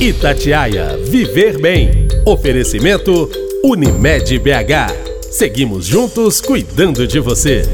Itatiaia 0.00 0.96
Viver 0.96 1.58
Bem. 1.58 2.06
Oferecimento 2.24 3.28
Unimed 3.64 4.38
BH. 4.38 5.28
Seguimos 5.28 5.86
juntos 5.86 6.40
cuidando 6.40 7.04
de 7.04 7.18
você. 7.18 7.64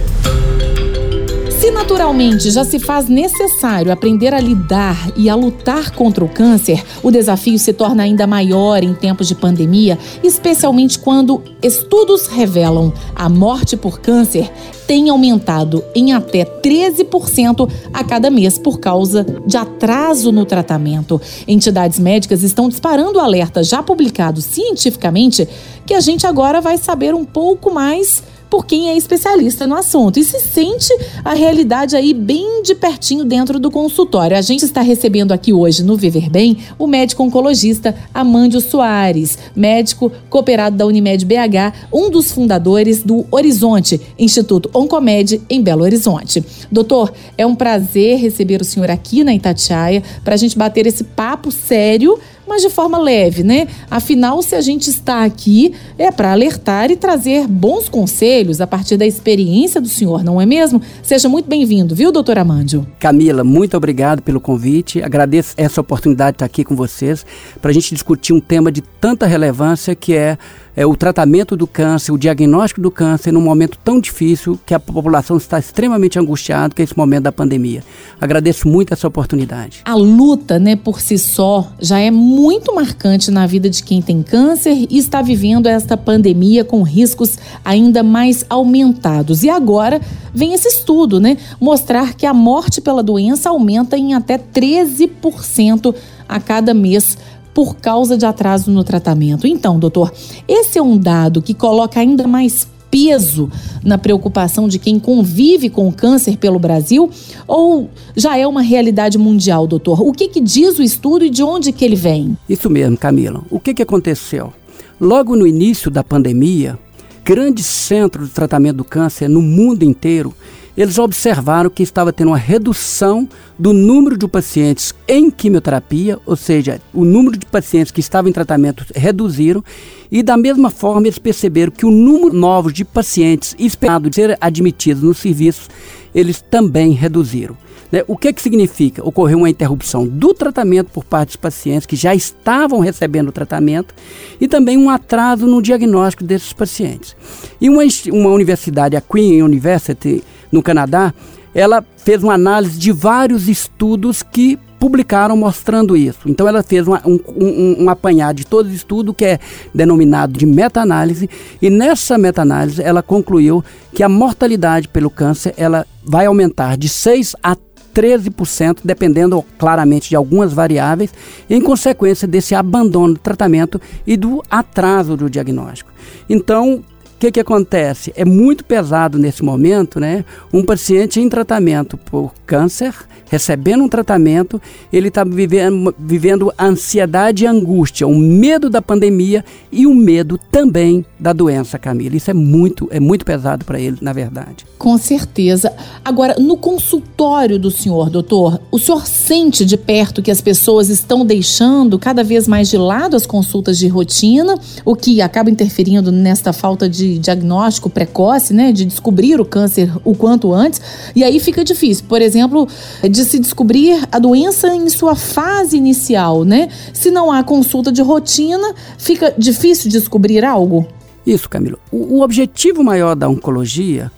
Naturalmente 1.85 2.51
já 2.51 2.65
se 2.65 2.79
faz 2.79 3.11
necessário 3.11 3.93
aprender 3.93 4.33
a 4.33 4.41
lidar 4.41 5.13
e 5.15 5.29
a 5.29 5.35
lutar 5.35 5.91
contra 5.91 6.25
o 6.25 6.29
câncer, 6.31 6.83
o 7.03 7.11
desafio 7.11 7.59
se 7.59 7.75
torna 7.75 8.05
ainda 8.05 8.27
maior 8.27 8.83
em 8.83 8.95
tempos 8.95 9.29
de 9.29 9.35
pandemia, 9.35 9.99
especialmente 10.23 10.99
quando 10.99 11.43
estudos 11.63 12.27
revelam 12.27 12.91
a 13.15 13.29
morte 13.29 13.77
por 13.77 14.01
câncer 14.01 14.51
tem 14.87 15.11
aumentado 15.11 15.85
em 15.95 16.15
até 16.15 16.45
13% 16.45 17.71
a 17.93 18.03
cada 18.03 18.31
mês 18.31 18.59
por 18.59 18.81
causa 18.81 19.27
de 19.47 19.57
atraso 19.59 20.33
no 20.33 20.47
tratamento. 20.47 21.21
Entidades 21.47 21.99
médicas 21.99 22.43
estão 22.43 22.67
disparando 22.67 23.21
alertas 23.21 23.69
já 23.69 23.83
publicados 23.83 24.47
cientificamente 24.47 25.47
que 25.85 25.93
a 25.93 26.01
gente 26.01 26.27
agora 26.27 26.63
vai 26.63 26.79
saber 26.79 27.15
um 27.15 27.27
pouco 27.27 27.71
mais 27.71 28.23
por 28.49 28.67
quem 28.67 28.91
é 28.91 28.97
especialista 28.97 29.67
no 29.67 29.75
assunto 29.75 30.19
e 30.19 30.25
se 30.25 30.41
sente 30.41 30.93
a 31.25 31.35
realidade 31.35 31.97
aí 31.97 32.15
bem 32.15 32.63
de 32.63 32.75
pertinho 32.75 33.25
dentro 33.25 33.59
do 33.59 33.71
consultório. 33.71 34.37
A 34.37 34.43
gente 34.43 34.65
está 34.65 34.81
recebendo 34.81 35.33
aqui 35.33 35.53
hoje 35.53 35.83
no 35.83 35.97
Viver 35.97 36.31
Bem 36.31 36.59
o 36.79 36.87
médico 36.87 37.23
oncologista 37.23 37.95
Amândio 38.13 38.61
Soares, 38.61 39.39
médico 39.55 40.11
cooperado 40.31 40.77
da 40.77 40.87
Unimed 40.87 41.25
BH, 41.25 41.89
um 41.93 42.11
dos 42.11 42.33
fundadores 42.33 43.03
do 43.03 43.27
Horizonte, 43.31 44.01
Instituto 44.19 44.71
Oncomed 44.75 45.41
em 45.49 45.63
Belo 45.63 45.83
Horizonte. 45.83 46.45
Doutor, 46.71 47.13
é 47.37 47.45
um 47.47 47.55
prazer 47.55 48.19
receber 48.19 48.61
o 48.61 48.65
senhor 48.65 48.91
aqui 48.91 49.25
na 49.25 49.35
Itatiaia 49.35 50.03
para 50.23 50.35
a 50.35 50.39
gente 50.39 50.57
bater 50.57 50.87
esse 50.87 51.05
papo 51.05 51.51
sério 51.51 52.19
mas 52.47 52.63
de 52.63 52.71
forma 52.71 52.99
leve, 52.99 53.43
né? 53.43 53.67
Afinal, 53.91 54.43
se 54.43 54.55
a 54.55 54.61
gente 54.61 54.89
está 54.91 55.25
aqui, 55.25 55.75
é 55.99 56.11
para 56.11 56.33
alertar 56.33 56.91
e 56.91 56.97
trazer 56.97 57.47
bons 57.47 57.89
conselhos 57.89 58.61
a 58.61 58.67
partir 58.67 58.97
da 58.97 59.07
experiência 59.07 59.81
do 59.81 59.89
senhor, 59.89 60.23
não 60.23 60.41
é 60.41 60.47
mesmo? 60.47 60.81
Seja 61.03 61.29
muito 61.29 61.49
bem-vindo, 61.49 61.95
viu, 61.95 62.13
doutor 62.13 62.39
Amândio? 62.39 62.87
Camila, 62.99 63.45
muito 63.45 63.77
obrigado 63.77 64.23
pelo 64.23 64.41
convite. 64.41 65.03
Agradeço 65.03 65.55
essa 65.57 65.81
oportunidade 65.81 66.33
de 66.33 66.37
estar 66.37 66.47
aqui 66.47 66.65
com 66.65 66.77
vocês 66.77 67.25
para 67.61 67.71
a 67.71 67.75
gente 67.75 67.95
discutir 67.95 68.33
um 68.33 68.41
tema 68.41 68.71
de 68.71 68.81
tanta 68.81 69.27
relevância 69.27 69.95
que 69.95 70.15
é 70.15 70.39
é, 70.77 70.85
o 70.85 70.97
tratamento 70.97 71.57
do 71.57 71.67
câncer, 71.67 72.13
o 72.13 72.19
diagnóstico 72.19 72.81
do 72.81 72.91
câncer 72.91 73.33
num 73.33 73.41
momento 73.41 73.79
tão 73.83 74.01
difícil 74.01 74.59
que 74.67 74.75
a 74.75 74.81
população 74.81 75.37
está 75.37 75.59
extremamente 75.59 76.19
angustiada, 76.19 76.75
que 76.75 76.83
é 76.83 76.85
esse 76.85 76.97
momento 76.97 77.25
da 77.25 77.33
pandemia. 77.33 77.83
Agradeço 78.21 78.69
muito 78.69 78.93
essa 78.93 79.07
oportunidade. 79.07 79.83
A 79.85 79.95
luta, 79.95 80.59
né, 80.59 80.77
por 80.77 81.01
si 81.01 81.19
só, 81.19 81.71
já 81.79 81.99
é 81.99 82.11
muito 82.11 82.75
marcante 82.75 83.31
na 83.31 83.47
vida 83.47 83.71
de 83.71 83.83
quem 83.83 84.03
tem 84.03 84.23
câncer 84.23 84.87
e 84.91 84.99
está 84.99 85.23
vivendo 85.23 85.67
esta 85.67 85.97
pandemia 85.97 86.65
com 86.65 86.83
riscos 86.83 87.39
ainda 87.65 88.03
mais 88.03 88.45
aumentados. 88.49 89.43
E 89.43 89.51
agora 89.51 90.01
vem 90.35 90.55
esse 90.55 90.69
estudo, 90.69 91.21
né, 91.21 91.37
mostrar 91.61 92.15
que 92.15 92.27
a 92.27 92.35
morte 92.35 92.81
pela 92.81 93.03
doença 93.03 93.51
aumenta 93.51 93.97
em 93.97 94.15
até 94.15 94.39
13% 94.39 95.95
a 96.29 96.41
cada 96.41 96.75
mês 96.75 97.17
por 97.55 97.77
causa 97.77 98.19
de 98.19 98.27
atraso 98.27 98.71
no 98.71 98.83
tratamento. 98.83 99.47
Então, 99.47 99.79
doutor, 99.79 100.13
esse 100.49 100.77
é 100.77 100.83
um 100.83 100.99
dado 100.99 101.41
que 101.41 101.55
coloca 101.55 102.01
ainda 102.01 102.27
mais 102.27 102.67
peso 102.91 103.51
na 103.83 103.99
preocupação 103.99 104.69
de 104.69 104.79
quem 104.79 105.01
convive 105.01 105.69
com 105.69 105.91
câncer 105.93 106.37
pelo 106.37 106.61
Brasil 106.61 107.11
ou 107.47 107.91
já 108.15 108.37
é 108.37 108.47
uma 108.47 108.63
realidade 108.63 109.19
mundial, 109.19 109.67
doutor? 109.67 110.01
O 110.01 110.13
que, 110.13 110.29
que 110.29 110.41
diz 110.41 110.79
o 110.79 110.83
estudo 110.83 111.25
e 111.25 111.31
de 111.31 111.43
onde 111.43 111.73
que 111.73 111.85
ele 111.85 111.97
vem? 111.97 112.37
Isso 112.49 112.71
mesmo, 112.71 112.97
Camila. 112.97 113.43
O 113.51 113.59
que, 113.59 113.75
que 113.75 113.83
aconteceu? 113.83 114.53
Logo 115.01 115.35
no 115.35 115.45
início 115.45 115.91
da 115.91 116.05
pandemia, 116.05 116.79
grandes 117.25 117.67
centros 117.67 118.29
de 118.29 118.35
tratamento 118.35 118.77
do 118.77 118.85
câncer 118.85 119.29
no 119.29 119.43
mundo 119.43 119.83
inteiro 119.83 120.33
eles 120.77 120.99
observaram 120.99 121.71
que 121.71 121.83
estava 121.83 122.13
tendo 122.13 122.29
uma 122.29 122.37
redução 122.37 123.29
do 123.59 123.73
número 123.73 124.19
de 124.19 124.27
pacientes 124.27 124.93
em 125.07 125.31
quimioterapia, 125.31 126.19
ou 126.27 126.37
seja, 126.37 126.81
o 126.93 127.05
número 127.05 127.37
de 127.37 127.47
pacientes 127.47 127.93
que 127.93 128.01
estavam 128.01 128.29
em 128.29 128.33
tratamento 128.33 128.85
reduziram, 128.95 129.63
e 130.11 130.23
da 130.23 130.37
mesma 130.37 130.71
forma 130.71 131.07
eles 131.07 131.19
perceberam 131.19 131.71
que 131.71 131.87
o 131.87 131.91
número 131.91 132.35
novo 132.35 132.73
de 132.73 132.85
pacientes 132.85 133.55
esperados 133.59 134.11
de 134.11 134.17
ser 134.17 134.39
admitidos 134.41 135.03
no 135.03 135.15
serviço, 135.15 135.69
eles 136.15 136.41
também 136.41 136.93
reduziram. 136.93 137.57
Né? 137.91 138.03
O 138.09 138.17
que, 138.17 138.33
que 138.33 138.43
significa? 138.43 139.07
Ocorreu 139.07 139.39
uma 139.39 139.51
interrupção 139.51 140.05
do 140.07 140.35
tratamento 140.35 140.91
por 140.91 141.05
parte 141.05 141.29
dos 141.29 141.37
pacientes 141.37 141.87
que 141.87 141.95
já 141.95 142.13
estavam 142.13 142.81
recebendo 142.81 143.29
o 143.29 143.33
tratamento 143.33 143.95
e 144.41 144.49
também 144.49 144.77
um 144.77 144.91
atraso 144.91 145.47
no 145.47 145.63
diagnóstico 145.63 146.25
desses 146.25 146.53
pacientes. 146.53 147.15
E 147.61 147.69
uma, 147.69 147.83
uma 148.13 148.31
universidade, 148.31 148.97
a 148.97 149.01
Queen 149.01 149.43
University, 149.43 150.25
no 150.55 150.63
Canadá, 150.63 151.13
ela 151.55 151.85
fez 151.97 152.23
uma 152.23 152.35
análise 152.35 152.79
de 152.79 152.93
vários 152.93 153.49
estudos 153.49 154.23
que 154.23 154.59
publicaram 154.79 155.37
mostrando 155.37 155.97
isso. 155.97 156.21
Então 156.27 156.47
ela 156.47 156.63
fez 156.63 156.87
uma, 156.87 157.01
um, 157.07 157.19
um, 157.29 157.85
um 157.85 157.91
apanhado 157.91 158.37
de 158.37 158.47
todos 158.47 158.71
os 158.71 158.77
estudos 158.77 159.15
que 159.17 159.25
é 159.25 159.39
denominado 159.75 160.39
de 160.39 160.45
meta-análise 160.45 161.29
e 161.61 161.71
nessa 161.71 162.19
meta-análise 162.19 162.83
ela 162.83 163.03
concluiu 163.03 163.65
que 163.93 164.03
a 164.03 164.09
mortalidade 164.09 164.89
pelo 164.89 165.09
câncer 165.09 165.55
ela 165.57 165.87
vai 166.05 166.27
aumentar 166.27 166.77
de 166.77 166.89
6 166.89 167.35
a 167.43 167.57
13%, 167.95 168.81
dependendo 168.85 169.43
claramente 169.57 170.09
de 170.09 170.17
algumas 170.17 170.53
variáveis, 170.53 171.15
em 171.49 171.63
consequência 171.63 172.27
desse 172.27 172.53
abandono 172.55 173.15
do 173.15 173.21
tratamento 173.21 173.81
e 174.05 174.17
do 174.17 174.43
atraso 174.51 175.17
do 175.17 175.31
diagnóstico. 175.31 175.93
Então, 176.29 176.83
que, 177.25 177.33
que 177.33 177.41
acontece? 177.41 178.13
É 178.17 178.25
muito 178.25 178.65
pesado 178.65 179.19
nesse 179.19 179.43
momento, 179.43 179.99
né? 179.99 180.25
Um 180.53 180.63
paciente 180.63 181.21
em 181.21 181.29
tratamento 181.29 181.97
por 181.97 182.35
câncer, 182.45 182.95
recebendo 183.27 183.83
um 183.83 183.89
tratamento, 183.89 184.61
ele 184.93 185.09
está 185.09 185.25
vivendo, 185.25 185.95
vivendo 185.99 186.53
ansiedade 186.61 187.45
e 187.45 187.47
angústia, 187.47 188.07
o 188.07 188.15
medo 188.15 188.69
da 188.69 188.83
pandemia 188.83 189.45
e 189.73 189.87
o 189.87 189.95
medo 189.95 190.39
também 190.51 191.05
da 191.19 191.33
doença, 191.33 191.79
Camila. 191.79 192.17
Isso 192.17 192.31
é 192.31 192.35
muito, 192.35 192.89
é 192.91 193.01
muito 193.01 193.25
pesado 193.25 193.65
para 193.65 193.81
ele, 193.81 193.97
na 194.03 194.13
verdade. 194.13 194.67
Com 194.79 194.99
certeza. 194.99 195.73
Agora, 196.05 196.37
no 196.39 196.59
consultório 196.59 197.59
do 197.59 197.71
senhor, 197.71 198.11
doutor, 198.11 198.61
o 198.71 198.79
senhor 198.79 199.07
sente 199.07 199.65
de 199.65 199.79
perto 199.79 200.23
que 200.23 200.31
as 200.31 200.43
pessoas 200.43 200.91
estão 200.91 201.25
deixando 201.25 201.99
cada 201.99 202.23
vez 202.23 202.47
mais 202.47 202.69
de 202.69 202.77
lado 202.77 203.17
as 203.17 203.25
consultas 203.25 203.79
de 203.79 203.89
rotina, 203.89 204.59
o 204.85 204.95
que 204.95 205.23
acaba 205.23 205.51
interferindo 205.51 206.13
nesta 206.13 206.53
falta 206.53 206.87
de 206.87 207.14
diagnóstico 207.19 207.91
precoce, 207.91 208.53
né, 208.53 208.73
de 208.73 208.85
descobrir 208.85 209.41
o 209.41 209.45
câncer 209.45 209.91
o 210.05 210.15
quanto 210.15 210.53
antes, 210.53 210.81
e 211.15 211.23
aí 211.25 211.39
fica 211.41 211.65
difícil, 211.65 212.05
por 212.09 212.21
exemplo, 212.21 212.69
de 213.09 213.25
se 213.25 213.39
descobrir 213.39 214.07
a 214.11 214.19
doença 214.19 214.75
em 214.75 214.89
sua 214.89 215.15
fase 215.15 215.77
inicial, 215.77 216.45
né? 216.45 216.69
Se 216.93 217.11
não 217.11 217.31
há 217.31 217.43
consulta 217.43 217.91
de 217.91 218.03
rotina, 218.03 218.75
fica 218.99 219.35
difícil 219.37 219.91
descobrir 219.91 220.45
algo? 220.45 220.87
Isso, 221.27 221.49
Camilo. 221.49 221.79
O, 221.91 222.19
o 222.19 222.23
objetivo 222.23 222.83
maior 222.85 223.15
da 223.15 223.29
oncologia, 223.29 224.11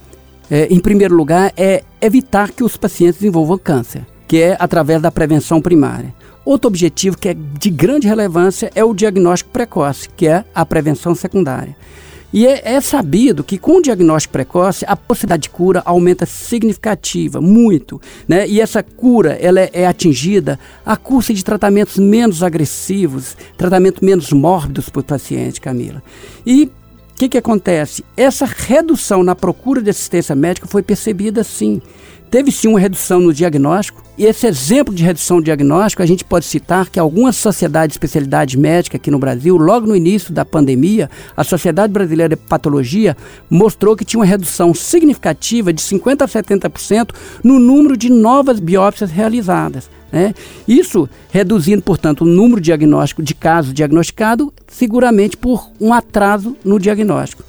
é, 0.51 0.67
em 0.71 0.81
primeiro 0.81 1.15
lugar, 1.15 1.53
é 1.57 1.83
evitar 2.01 2.51
que 2.51 2.65
os 2.65 2.77
pacientes 2.77 3.21
desenvolvam 3.21 3.59
câncer, 3.59 4.05
que 4.27 4.41
é 4.41 4.57
através 4.59 5.01
da 5.01 5.11
prevenção 5.11 5.61
primária. 5.61 6.13
Outro 6.45 6.69
objetivo 6.69 7.19
que 7.19 7.29
é 7.29 7.35
de 7.35 7.71
grande 7.71 8.07
relevância 8.07 8.71
é 8.75 8.85
o 8.85 8.95
diagnóstico 8.95 9.51
precoce, 9.51 10.09
que 10.09 10.29
é 10.29 10.45
a 10.55 10.65
prevenção 10.65 11.15
secundária. 11.15 11.77
E 12.33 12.47
é, 12.47 12.75
é, 12.75 12.81
sabido 12.81 13.45
que 13.45 13.57
com 13.57 13.79
o 13.79 13.83
diagnóstico 13.83 14.33
precoce 14.33 14.85
a 14.89 14.97
possibilidade 14.97 15.45
de 15.45 15.51
cura 15.51 15.83
aumenta 15.85 16.27
significativa, 16.27 17.41
muito, 17.41 18.01
né? 18.29 18.47
E 18.47 18.61
essa 18.61 18.83
cura 18.83 19.39
ela 19.41 19.61
é, 19.61 19.71
é 19.73 19.87
atingida 19.87 20.59
a 20.85 20.97
custo 20.97 21.33
de 21.33 21.45
tratamentos 21.45 21.97
menos 21.97 22.43
agressivos, 22.43 23.37
tratamentos 23.57 24.01
menos 24.01 24.33
mórbidos 24.33 24.89
para 24.89 25.01
o 25.01 25.05
paciente, 25.05 25.61
Camila. 25.61 26.03
E 26.45 26.65
o 26.65 26.71
que, 27.17 27.31
que 27.31 27.39
acontece? 27.39 28.05
Essa 28.17 28.45
redução 28.45 29.23
na 29.23 29.35
procura 29.35 29.81
de 29.81 29.89
assistência 29.89 30.35
médica 30.35 30.67
foi 30.67 30.83
percebida 30.83 31.43
sim. 31.43 31.81
Teve 32.31 32.51
sim 32.51 32.69
uma 32.69 32.81
redução 32.81 33.21
no 33.21 33.33
diagnóstico, 33.33 34.03
e 34.19 34.25
esse 34.25 34.47
exemplo 34.47 34.95
de 34.95 35.05
redução 35.05 35.41
diagnóstico, 35.41 36.03
a 36.03 36.07
gente 36.07 36.25
pode 36.25 36.47
citar 36.47 36.89
que 36.89 36.99
algumas 36.99 37.37
sociedades 37.37 37.93
de 37.93 37.95
especialidade 37.95 38.59
médica 38.59 38.97
aqui 38.97 39.11
no 39.11 39.19
Brasil, 39.19 39.57
logo 39.57 39.87
no 39.87 39.95
início 39.95 40.33
da 40.33 40.45
pandemia, 40.45 41.11
a 41.37 41.45
Sociedade 41.45 41.93
Brasileira 41.93 42.35
de 42.35 42.43
Patologia 42.43 43.17
mostrou 43.49 43.95
que 43.95 44.05
tinha 44.05 44.19
uma 44.19 44.27
redução 44.27 44.75
significativa 44.75 45.73
de 45.73 45.83
50% 45.83 46.23
a 46.23 46.27
70% 46.27 47.11
no 47.45 47.59
número 47.59 47.97
de 47.97 48.11
novas 48.11 48.59
biópsias 48.59 49.11
realizadas. 49.11 49.91
Né? 50.11 50.35
Isso 50.67 51.09
reduzindo, 51.31 51.83
portanto, 51.83 52.23
o 52.23 52.27
número 52.27 52.61
diagnóstico 52.61 53.23
de 53.23 53.35
casos 53.35 53.75
diagnosticados, 53.75 54.49
seguramente 54.67 55.37
por 55.37 55.71
um 55.79 55.93
atraso 55.93 56.57
no 56.65 56.79
diagnóstico. 56.79 57.45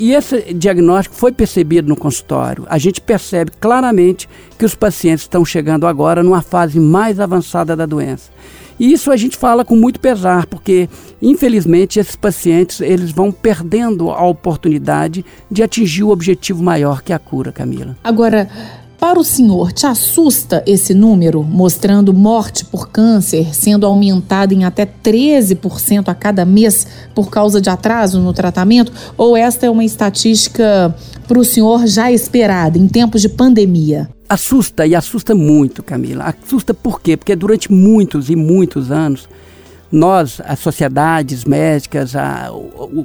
E 0.00 0.14
esse 0.14 0.54
diagnóstico 0.54 1.14
foi 1.14 1.30
percebido 1.30 1.86
no 1.86 1.94
consultório. 1.94 2.64
A 2.70 2.78
gente 2.78 3.02
percebe 3.02 3.50
claramente 3.60 4.26
que 4.58 4.64
os 4.64 4.74
pacientes 4.74 5.24
estão 5.24 5.44
chegando 5.44 5.86
agora 5.86 6.22
numa 6.22 6.40
fase 6.40 6.80
mais 6.80 7.20
avançada 7.20 7.76
da 7.76 7.84
doença. 7.84 8.30
E 8.78 8.94
isso 8.94 9.12
a 9.12 9.16
gente 9.18 9.36
fala 9.36 9.62
com 9.62 9.76
muito 9.76 10.00
pesar, 10.00 10.46
porque 10.46 10.88
infelizmente 11.20 12.00
esses 12.00 12.16
pacientes 12.16 12.80
eles 12.80 13.10
vão 13.10 13.30
perdendo 13.30 14.10
a 14.10 14.24
oportunidade 14.24 15.22
de 15.50 15.62
atingir 15.62 16.02
o 16.02 16.08
objetivo 16.08 16.62
maior 16.62 17.02
que 17.02 17.12
é 17.12 17.16
a 17.16 17.18
cura, 17.18 17.52
Camila. 17.52 17.94
Agora, 18.02 18.48
para 19.00 19.18
o 19.18 19.24
senhor, 19.24 19.72
te 19.72 19.86
assusta 19.86 20.62
esse 20.66 20.92
número, 20.92 21.42
mostrando 21.42 22.12
morte 22.12 22.66
por 22.66 22.90
câncer 22.90 23.54
sendo 23.54 23.86
aumentada 23.86 24.52
em 24.52 24.64
até 24.64 24.84
13% 24.84 26.08
a 26.08 26.14
cada 26.14 26.44
mês 26.44 26.86
por 27.14 27.30
causa 27.30 27.62
de 27.62 27.70
atraso 27.70 28.20
no 28.20 28.34
tratamento? 28.34 28.92
Ou 29.16 29.34
esta 29.34 29.64
é 29.64 29.70
uma 29.70 29.82
estatística 29.82 30.94
para 31.26 31.38
o 31.38 31.44
senhor 31.44 31.86
já 31.86 32.12
esperada 32.12 32.76
em 32.76 32.86
tempos 32.86 33.22
de 33.22 33.30
pandemia? 33.30 34.10
Assusta 34.28 34.86
e 34.86 34.94
assusta 34.94 35.34
muito, 35.34 35.82
Camila. 35.82 36.24
Assusta 36.24 36.74
por 36.74 37.00
quê? 37.00 37.16
Porque 37.16 37.34
durante 37.34 37.72
muitos 37.72 38.28
e 38.28 38.36
muitos 38.36 38.92
anos, 38.92 39.26
nós, 39.90 40.40
as 40.44 40.58
sociedades 40.60 41.44
médicas, 41.44 42.14
a, 42.14 42.50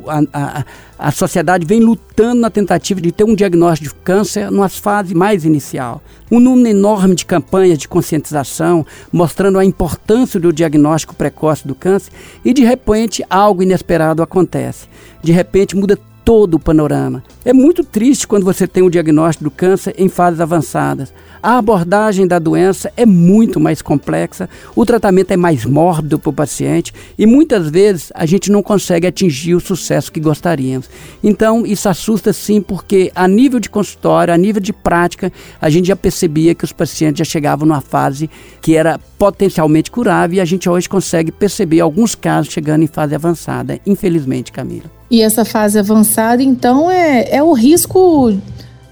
a, 0.07 0.21
a, 0.33 0.65
a, 0.99 1.11
sociedade 1.11 1.65
vem 1.65 1.79
lutando 1.79 2.41
na 2.41 2.49
tentativa 2.49 3.01
de 3.01 3.11
ter 3.11 3.23
um 3.23 3.33
diagnóstico 3.33 3.95
de 3.95 4.01
câncer 4.03 4.51
numa 4.51 4.69
fase 4.69 5.15
mais 5.15 5.45
inicial. 5.45 6.01
Um 6.31 6.39
número 6.39 6.69
enorme 6.69 7.15
de 7.15 7.25
campanhas 7.25 7.79
de 7.79 7.87
conscientização 7.87 8.85
mostrando 9.11 9.57
a 9.57 9.65
importância 9.65 10.39
do 10.39 10.53
diagnóstico 10.53 11.15
precoce 11.15 11.67
do 11.67 11.73
câncer 11.73 12.11
e 12.43 12.53
de 12.53 12.63
repente 12.63 13.25
algo 13.29 13.63
inesperado 13.63 14.21
acontece. 14.21 14.87
De 15.23 15.31
repente 15.31 15.75
muda 15.75 15.97
todo 16.25 16.55
o 16.55 16.59
panorama. 16.59 17.23
É 17.45 17.53
muito 17.53 17.83
triste 17.83 18.27
quando 18.27 18.43
você 18.43 18.67
tem 18.67 18.81
o 18.81 18.89
diagnóstico 18.89 19.43
do 19.43 19.51
câncer 19.51 19.93
em 19.95 20.09
fases 20.09 20.41
avançadas. 20.41 21.13
A 21.41 21.59
abordagem 21.59 22.25
da 22.25 22.39
doença 22.39 22.91
é 22.97 23.05
muito 23.05 23.59
mais 23.59 23.79
complexa, 23.79 24.49
o 24.75 24.83
tratamento 24.83 25.29
é 25.29 25.37
mais 25.37 25.63
mórbido 25.63 26.17
para 26.17 26.31
o 26.31 26.33
paciente 26.33 26.91
e 27.15 27.27
muitas 27.27 27.69
vezes 27.69 28.11
a 28.15 28.25
gente 28.25 28.51
não 28.51 28.63
consegue 28.63 29.05
atingir 29.05 29.53
o 29.53 29.59
sucesso 29.59 30.11
que 30.11 30.19
gostaríamos. 30.19 30.89
Então, 31.23 31.63
isso 31.63 31.87
assusta 31.87 32.33
sim, 32.33 32.59
porque 32.59 33.11
a 33.13 33.27
nível 33.27 33.59
de 33.59 33.69
consultório, 33.69 34.33
a 34.33 34.37
nível 34.37 34.59
de 34.59 34.73
prática, 34.73 35.31
a 35.61 35.69
gente 35.69 35.89
já 35.89 35.95
percebia 35.95 36.55
que 36.55 36.65
os 36.65 36.73
pacientes 36.73 37.19
já 37.19 37.25
chegavam 37.25 37.67
numa 37.67 37.81
fase 37.81 38.27
que 38.59 38.75
era 38.75 38.99
potencialmente 39.25 39.89
curável 39.89 40.37
e 40.37 40.39
a 40.39 40.45
gente 40.45 40.69
hoje 40.69 40.87
consegue 40.87 41.31
perceber 41.31 41.79
alguns 41.79 42.13
casos 42.13 42.53
chegando 42.53 42.83
em 42.83 42.87
fase 42.87 43.15
avançada, 43.15 43.79
infelizmente, 43.83 44.51
Camila. 44.51 44.85
E 45.09 45.19
essa 45.19 45.43
fase 45.43 45.79
avançada, 45.79 46.43
então, 46.43 46.91
é, 46.91 47.27
é 47.31 47.41
o 47.41 47.51
risco 47.51 48.31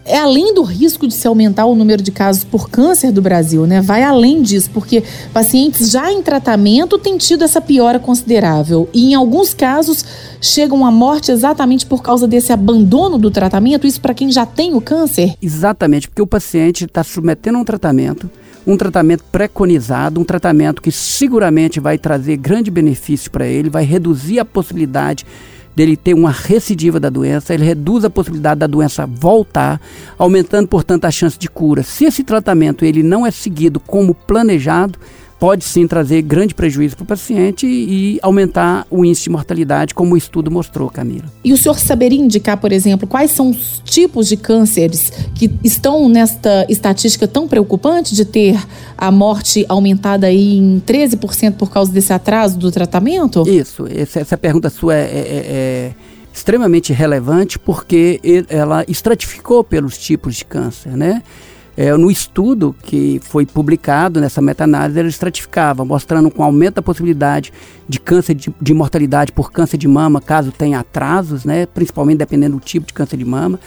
é 0.05 0.17
além 0.17 0.53
do 0.53 0.63
risco 0.63 1.07
de 1.07 1.13
se 1.13 1.25
aumentar 1.27 1.65
o 1.65 1.75
número 1.75 2.01
de 2.03 2.11
casos 2.11 2.43
por 2.43 2.69
câncer 2.69 3.11
do 3.11 3.21
Brasil, 3.21 3.65
né? 3.65 3.79
Vai 3.79 4.03
além 4.03 4.41
disso, 4.41 4.69
porque 4.73 5.01
pacientes 5.31 5.91
já 5.91 6.11
em 6.11 6.21
tratamento 6.21 6.97
têm 6.97 7.17
tido 7.17 7.43
essa 7.43 7.61
piora 7.61 7.99
considerável. 7.99 8.89
E 8.93 9.11
em 9.11 9.15
alguns 9.15 9.53
casos 9.53 10.03
chegam 10.41 10.85
à 10.85 10.91
morte 10.91 11.31
exatamente 11.31 11.85
por 11.85 12.01
causa 12.01 12.27
desse 12.27 12.51
abandono 12.51 13.17
do 13.17 13.31
tratamento, 13.31 13.87
isso 13.87 14.01
para 14.01 14.13
quem 14.13 14.29
já 14.29 14.45
tem 14.45 14.73
o 14.73 14.81
câncer? 14.81 15.35
Exatamente, 15.41 16.09
porque 16.09 16.21
o 16.21 16.27
paciente 16.27 16.83
está 16.83 17.01
submetendo 17.03 17.59
a 17.59 17.61
um 17.61 17.65
tratamento, 17.65 18.29
um 18.65 18.77
tratamento 18.77 19.23
preconizado, 19.31 20.19
um 20.19 20.23
tratamento 20.23 20.81
que 20.81 20.91
seguramente 20.91 21.79
vai 21.79 21.97
trazer 21.97 22.37
grande 22.37 22.71
benefício 22.71 23.29
para 23.29 23.45
ele, 23.45 23.69
vai 23.69 23.83
reduzir 23.83 24.39
a 24.39 24.45
possibilidade 24.45 25.25
dele 25.75 25.97
ter 25.97 26.13
uma 26.13 26.31
recidiva 26.31 26.99
da 26.99 27.09
doença, 27.09 27.53
ele 27.53 27.65
reduz 27.65 28.05
a 28.05 28.09
possibilidade 28.09 28.59
da 28.59 28.67
doença 28.67 29.05
voltar, 29.07 29.81
aumentando, 30.17 30.67
portanto, 30.67 31.05
a 31.05 31.11
chance 31.11 31.37
de 31.37 31.49
cura. 31.49 31.83
Se 31.83 32.05
esse 32.05 32.23
tratamento 32.23 32.85
ele 32.85 33.01
não 33.01 33.25
é 33.25 33.31
seguido 33.31 33.79
como 33.79 34.13
planejado, 34.13 34.99
pode 35.43 35.65
sim 35.65 35.85
trazer 35.85 36.21
grande 36.21 36.55
prejuízo 36.55 36.95
para 36.95 37.03
o 37.03 37.05
paciente 37.05 37.67
e 37.67 38.17
aumentar 38.21 38.87
o 38.89 39.03
índice 39.03 39.23
de 39.23 39.29
mortalidade, 39.29 39.93
como 39.93 40.13
o 40.13 40.17
estudo 40.17 40.49
mostrou, 40.49 40.89
Camila. 40.89 41.25
E 41.43 41.51
o 41.51 41.57
senhor 41.57 41.77
saberia 41.77 42.17
indicar, 42.17 42.55
por 42.55 42.71
exemplo, 42.71 43.05
quais 43.05 43.31
são 43.31 43.49
os 43.49 43.81
tipos 43.83 44.29
de 44.29 44.37
cânceres 44.37 45.11
que 45.35 45.51
estão 45.61 46.07
nesta 46.07 46.65
estatística 46.69 47.27
tão 47.27 47.45
preocupante 47.45 48.15
de 48.15 48.23
ter 48.23 48.57
a 48.97 49.11
morte 49.11 49.65
aumentada 49.67 50.27
aí 50.27 50.59
em 50.59 50.81
13% 50.87 51.55
por 51.55 51.69
causa 51.69 51.91
desse 51.91 52.13
atraso 52.13 52.57
do 52.57 52.71
tratamento? 52.71 53.43
Isso, 53.45 53.85
essa, 53.93 54.37
pergunta 54.37 54.69
sua 54.69 54.95
é, 54.95 54.97
é, 54.97 55.05
é 55.11 55.91
extremamente 56.33 56.93
relevante 56.93 57.59
porque 57.59 58.45
ela 58.47 58.85
estratificou 58.87 59.61
pelos 59.61 59.97
tipos 59.97 60.35
de 60.35 60.45
câncer, 60.45 60.95
né? 60.95 61.21
É, 61.75 61.91
no 61.97 62.11
estudo 62.11 62.75
que 62.83 63.19
foi 63.23 63.45
publicado 63.45 64.21
nessa 64.21 64.41
meta-análise, 64.41 64.99
ele 64.99 65.09
estratificava, 65.09 65.83
mostrando 65.83 66.29
com 66.29 66.43
aumento 66.43 66.75
da 66.75 66.81
possibilidade 66.83 67.51
de 67.89 67.99
câncer 67.99 68.35
de, 68.35 68.53
de, 68.61 68.73
mortalidade 68.73 69.31
por 69.31 69.51
câncer 69.51 69.77
de 69.77 69.87
mama, 69.87 70.21
caso 70.21 70.51
tenha 70.51 70.79
atrasos, 70.79 71.43
né, 71.45 71.65
principalmente 71.65 72.19
dependendo 72.19 72.57
do 72.57 72.63
tipo 72.63 72.85
de 72.85 72.93
câncer 72.93 73.17
de 73.17 73.25
mama, 73.25 73.59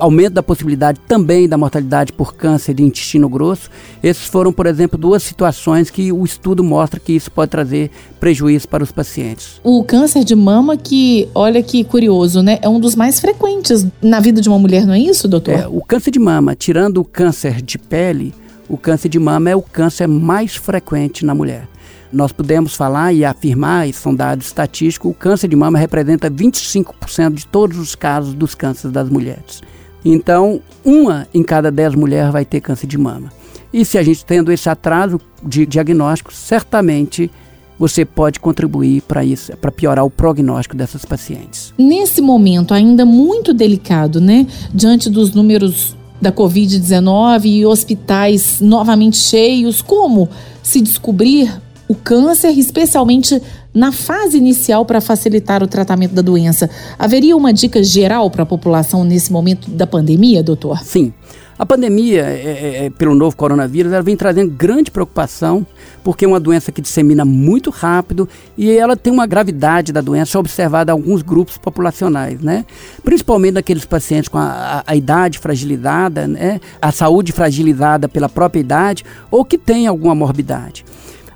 aumento 0.00 0.32
da 0.32 0.42
possibilidade 0.42 0.98
também 1.06 1.48
da 1.48 1.56
mortalidade 1.56 2.12
por 2.12 2.34
câncer 2.34 2.74
de 2.74 2.82
intestino 2.82 3.28
grosso. 3.28 3.70
Esses 4.02 4.26
foram, 4.26 4.52
por 4.52 4.66
exemplo, 4.66 4.98
duas 4.98 5.22
situações 5.22 5.90
que 5.90 6.10
o 6.10 6.24
estudo 6.24 6.64
mostra 6.64 6.98
que 6.98 7.12
isso 7.12 7.30
pode 7.30 7.50
trazer 7.50 7.90
prejuízo 8.18 8.68
para 8.68 8.82
os 8.82 8.90
pacientes. 8.90 9.60
O 9.62 9.84
câncer 9.84 10.24
de 10.24 10.34
mama, 10.34 10.76
que, 10.76 11.28
olha 11.34 11.62
que 11.62 11.84
curioso, 11.84 12.42
né? 12.42 12.58
É 12.62 12.68
um 12.68 12.80
dos 12.80 12.94
mais 12.96 13.20
frequentes 13.20 13.86
na 14.02 14.18
vida 14.18 14.40
de 14.40 14.48
uma 14.48 14.58
mulher, 14.58 14.86
não 14.86 14.94
é 14.94 14.98
isso, 14.98 15.28
doutor? 15.28 15.54
É, 15.54 15.68
o 15.68 15.82
câncer 15.82 16.10
de 16.10 16.18
mama, 16.18 16.56
tirando 16.56 16.98
o 16.98 17.04
câncer 17.04 17.62
de 17.62 17.78
pele, 17.78 18.34
o 18.68 18.76
câncer 18.76 19.08
de 19.08 19.18
mama 19.18 19.50
é 19.50 19.56
o 19.56 19.62
câncer 19.62 20.06
mais 20.06 20.56
frequente 20.56 21.24
na 21.24 21.34
mulher. 21.34 21.68
Nós 22.12 22.32
podemos 22.32 22.74
falar 22.74 23.12
e 23.12 23.24
afirmar, 23.24 23.88
e 23.88 23.92
são 23.92 24.12
dados 24.12 24.46
estatísticos, 24.46 25.10
o 25.10 25.14
câncer 25.14 25.46
de 25.46 25.54
mama 25.54 25.78
representa 25.78 26.28
25% 26.28 27.34
de 27.34 27.46
todos 27.46 27.78
os 27.78 27.94
casos 27.94 28.34
dos 28.34 28.54
cânceres 28.54 28.92
das 28.92 29.08
mulheres. 29.08 29.62
Então, 30.04 30.60
uma 30.84 31.26
em 31.32 31.42
cada 31.42 31.70
dez 31.70 31.94
mulheres 31.94 32.32
vai 32.32 32.44
ter 32.44 32.60
câncer 32.60 32.86
de 32.86 32.98
mama. 32.98 33.30
E 33.72 33.84
se 33.84 33.98
a 33.98 34.02
gente 34.02 34.24
tendo 34.24 34.50
esse 34.50 34.68
atraso 34.68 35.20
de 35.44 35.64
diagnóstico, 35.64 36.32
certamente 36.32 37.30
você 37.78 38.04
pode 38.04 38.38
contribuir 38.40 39.00
para 39.02 39.24
isso, 39.24 39.56
para 39.56 39.72
piorar 39.72 40.04
o 40.04 40.10
prognóstico 40.10 40.76
dessas 40.76 41.04
pacientes. 41.04 41.72
Nesse 41.78 42.20
momento 42.20 42.74
ainda 42.74 43.06
muito 43.06 43.54
delicado, 43.54 44.20
né, 44.20 44.46
diante 44.74 45.08
dos 45.08 45.32
números 45.32 45.96
da 46.20 46.30
Covid-19 46.30 47.46
e 47.46 47.64
hospitais 47.64 48.60
novamente 48.60 49.16
cheios, 49.16 49.80
como 49.80 50.28
se 50.62 50.80
descobrir 50.82 51.50
o 51.88 51.94
câncer, 51.94 52.50
especialmente 52.50 53.40
na 53.72 53.92
fase 53.92 54.36
inicial 54.36 54.84
para 54.84 55.00
facilitar 55.00 55.62
o 55.62 55.66
tratamento 55.66 56.14
da 56.14 56.22
doença. 56.22 56.68
Haveria 56.98 57.36
uma 57.36 57.52
dica 57.52 57.82
geral 57.82 58.30
para 58.30 58.42
a 58.42 58.46
população 58.46 59.04
nesse 59.04 59.32
momento 59.32 59.70
da 59.70 59.86
pandemia, 59.86 60.42
doutor? 60.42 60.82
Sim. 60.82 61.12
A 61.60 61.66
pandemia 61.66 62.22
é, 62.22 62.24
é, 62.24 62.86
é, 62.86 62.90
pelo 62.90 63.14
novo 63.14 63.36
coronavírus 63.36 63.92
ela 63.92 64.02
vem 64.02 64.16
trazendo 64.16 64.50
grande 64.50 64.90
preocupação, 64.90 65.66
porque 66.02 66.24
é 66.24 66.28
uma 66.28 66.40
doença 66.40 66.72
que 66.72 66.80
dissemina 66.80 67.22
muito 67.22 67.68
rápido 67.68 68.26
e 68.56 68.70
ela 68.70 68.96
tem 68.96 69.12
uma 69.12 69.26
gravidade 69.26 69.92
da 69.92 70.00
doença 70.00 70.38
observada 70.38 70.90
em 70.90 70.94
alguns 70.94 71.20
grupos 71.20 71.58
populacionais, 71.58 72.40
né? 72.40 72.64
Principalmente 73.04 73.52
naqueles 73.52 73.84
pacientes 73.84 74.28
com 74.28 74.38
a, 74.38 74.44
a, 74.44 74.84
a 74.86 74.96
idade 74.96 75.38
fragilizada, 75.38 76.26
né? 76.26 76.62
a 76.80 76.90
saúde 76.90 77.30
fragilizada 77.30 78.08
pela 78.08 78.30
própria 78.30 78.60
idade 78.60 79.04
ou 79.30 79.44
que 79.44 79.58
tem 79.58 79.86
alguma 79.86 80.14
morbidade. 80.14 80.82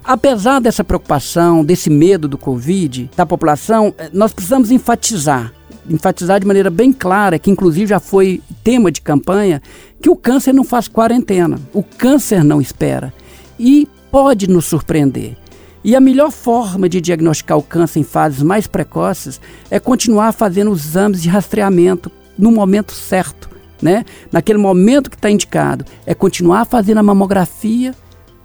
Apesar 0.04 0.60
dessa 0.60 0.84
preocupação, 0.84 1.64
desse 1.64 1.88
medo 1.88 2.28
do 2.28 2.36
Covid 2.36 3.10
da 3.16 3.24
população, 3.24 3.94
eh, 3.96 4.10
nós 4.12 4.34
precisamos 4.34 4.70
enfatizar, 4.70 5.50
enfatizar 5.88 6.38
de 6.38 6.46
maneira 6.46 6.68
bem 6.68 6.92
clara, 6.92 7.38
que 7.38 7.50
inclusive 7.50 7.86
já 7.86 7.98
foi 7.98 8.42
tema 8.62 8.92
de 8.92 9.00
campanha, 9.00 9.62
que 10.02 10.10
o 10.10 10.16
câncer 10.16 10.52
não 10.52 10.62
faz 10.62 10.88
quarentena, 10.88 11.58
o 11.72 11.82
câncer 11.82 12.44
não 12.44 12.60
espera 12.60 13.14
e 13.58 13.88
pode 14.10 14.46
nos 14.46 14.66
surpreender. 14.66 15.38
E 15.82 15.96
a 15.96 16.00
melhor 16.00 16.30
forma 16.30 16.86
de 16.86 17.00
diagnosticar 17.00 17.56
o 17.56 17.62
câncer 17.62 18.00
em 18.00 18.04
fases 18.04 18.42
mais 18.42 18.66
precoces 18.66 19.40
é 19.70 19.80
continuar 19.80 20.32
fazendo 20.32 20.70
os 20.70 20.84
exames 20.84 21.22
de 21.22 21.30
rastreamento 21.30 22.12
no 22.36 22.52
momento 22.52 22.92
certo, 22.92 23.48
né? 23.80 24.04
Naquele 24.30 24.58
momento 24.58 25.08
que 25.08 25.16
está 25.16 25.30
indicado, 25.30 25.86
é 26.04 26.14
continuar 26.14 26.66
fazendo 26.66 26.98
a 26.98 27.02
mamografia 27.02 27.94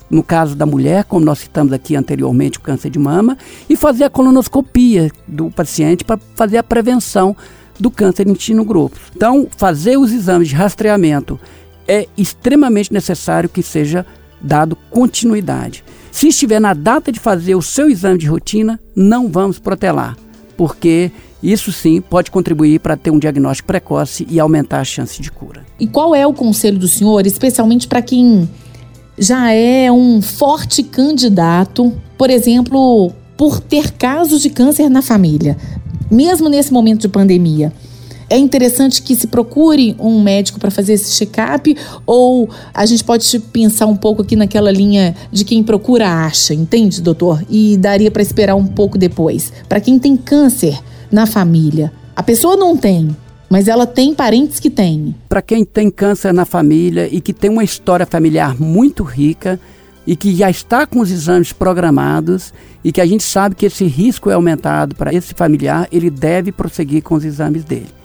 no 0.10 0.24
caso 0.24 0.56
da 0.56 0.66
mulher, 0.66 1.04
como 1.04 1.24
nós 1.24 1.40
citamos 1.40 1.72
aqui 1.72 1.96
anteriormente, 1.96 2.58
o 2.58 2.62
câncer 2.62 2.90
de 2.90 2.98
mama, 2.98 3.38
e 3.70 3.76
fazer 3.76 4.06
a 4.06 4.10
colonoscopia 4.10 5.12
do 5.28 5.52
paciente 5.52 6.04
para 6.04 6.20
fazer 6.36 6.58
a 6.58 6.64
prevenção 6.64 7.36
do 7.80 7.92
câncer 7.92 8.28
intestino 8.28 8.66
grosso. 8.66 8.96
Então, 9.16 9.48
fazer 9.56 9.98
os 9.98 10.12
exames 10.12 10.50
de 10.50 10.56
rastreamento 10.56 11.40
é 11.88 12.08
extremamente 12.18 12.92
necessário 12.92 13.48
que 13.48 13.64
seja 13.64 14.06
dado 14.42 14.76
continuidade. 14.90 15.84
Se 16.12 16.28
estiver 16.28 16.60
na 16.60 16.74
data 16.74 17.12
de 17.12 17.20
fazer 17.20 17.56
o 17.56 17.62
seu 17.62 17.90
exame 17.90 18.18
de 18.18 18.28
rotina, 18.28 18.80
não 18.96 19.28
vamos 19.30 19.60
protelar, 19.60 20.18
porque 20.58 21.12
Isso 21.42 21.72
sim 21.72 22.02
pode 22.02 22.30
contribuir 22.30 22.80
para 22.80 22.98
ter 22.98 23.12
um 23.12 23.20
diagnóstico 23.20 23.68
precoce 23.68 24.28
e 24.30 24.40
aumentar 24.40 24.82
a 24.82 24.84
chance 24.84 25.22
de 25.22 25.32
cura. 25.32 25.66
E 25.80 25.88
qual 25.88 26.14
é 26.14 26.28
o 26.28 26.34
conselho 26.34 26.78
do 26.78 26.88
senhor, 26.88 27.26
especialmente 27.26 27.88
para 27.88 28.02
quem 28.02 28.50
já 29.20 29.52
é 29.52 29.92
um 29.92 30.22
forte 30.22 30.82
candidato, 30.82 31.94
por 32.18 32.30
exemplo, 32.30 33.12
por 33.36 33.60
ter 33.60 33.92
casos 33.92 34.42
de 34.42 34.50
câncer 34.50 34.90
na 34.90 35.02
família, 35.02 35.58
mesmo 36.10 36.48
nesse 36.48 36.72
momento 36.72 37.02
de 37.02 37.10
pandemia? 37.10 37.74
É 38.30 38.38
interessante 38.38 39.02
que 39.02 39.16
se 39.16 39.28
procure 39.28 39.96
um 40.00 40.22
médico 40.22 40.60
para 40.60 40.70
fazer 40.70 40.94
esse 40.94 41.18
check-up 41.18 41.76
ou 42.06 42.48
a 42.74 42.86
gente 42.86 43.04
pode 43.04 43.40
pensar 43.52 43.88
um 43.88 43.96
pouco 43.96 44.22
aqui 44.22 44.36
naquela 44.36 44.72
linha 44.72 45.16
de 45.32 45.44
quem 45.44 45.64
procura 45.64 46.08
acha, 46.08 46.54
entende, 46.54 47.02
doutor? 47.02 47.44
E 47.50 47.76
daria 47.76 48.12
para 48.12 48.22
esperar 48.22 48.56
um 48.56 48.68
pouco 48.68 49.00
depois. 49.00 49.52
Para 49.68 49.82
quem 49.82 49.98
tem 49.98 50.16
câncer 50.16 50.80
na 51.12 51.26
família, 51.26 51.92
a 52.16 52.22
pessoa 52.22 52.56
não 52.56 52.78
tem, 52.78 53.16
mas 53.50 53.68
ela 53.68 53.88
tem 53.88 54.14
parentes 54.14 54.60
que 54.60 54.70
têm. 54.70 55.16
Para 55.28 55.42
quem 55.42 55.66
tem 55.66 55.90
câncer 55.90 56.34
na 56.34 56.46
família 56.46 57.10
e 57.12 57.20
que 57.20 57.34
tem 57.34 57.50
uma 57.50 57.64
história 57.64 58.06
familiar 58.06 58.60
muito 58.60 59.04
rica 59.04 59.60
e 60.06 60.16
que 60.16 60.36
já 60.36 60.50
está 60.50 60.86
com 60.86 61.00
os 61.00 61.12
exames 61.12 61.52
programados 61.52 62.54
e 62.84 62.92
que 62.92 63.02
a 63.02 63.06
gente 63.06 63.24
sabe 63.24 63.56
que 63.56 63.66
esse 63.66 63.86
risco 63.86 64.30
é 64.30 64.34
aumentado 64.34 64.96
para 64.96 65.14
esse 65.14 65.34
familiar, 65.34 65.88
ele 65.92 66.10
deve 66.10 66.52
prosseguir 66.52 67.02
com 67.04 67.16
os 67.16 67.26
exames 67.26 67.64
dele 67.64 68.00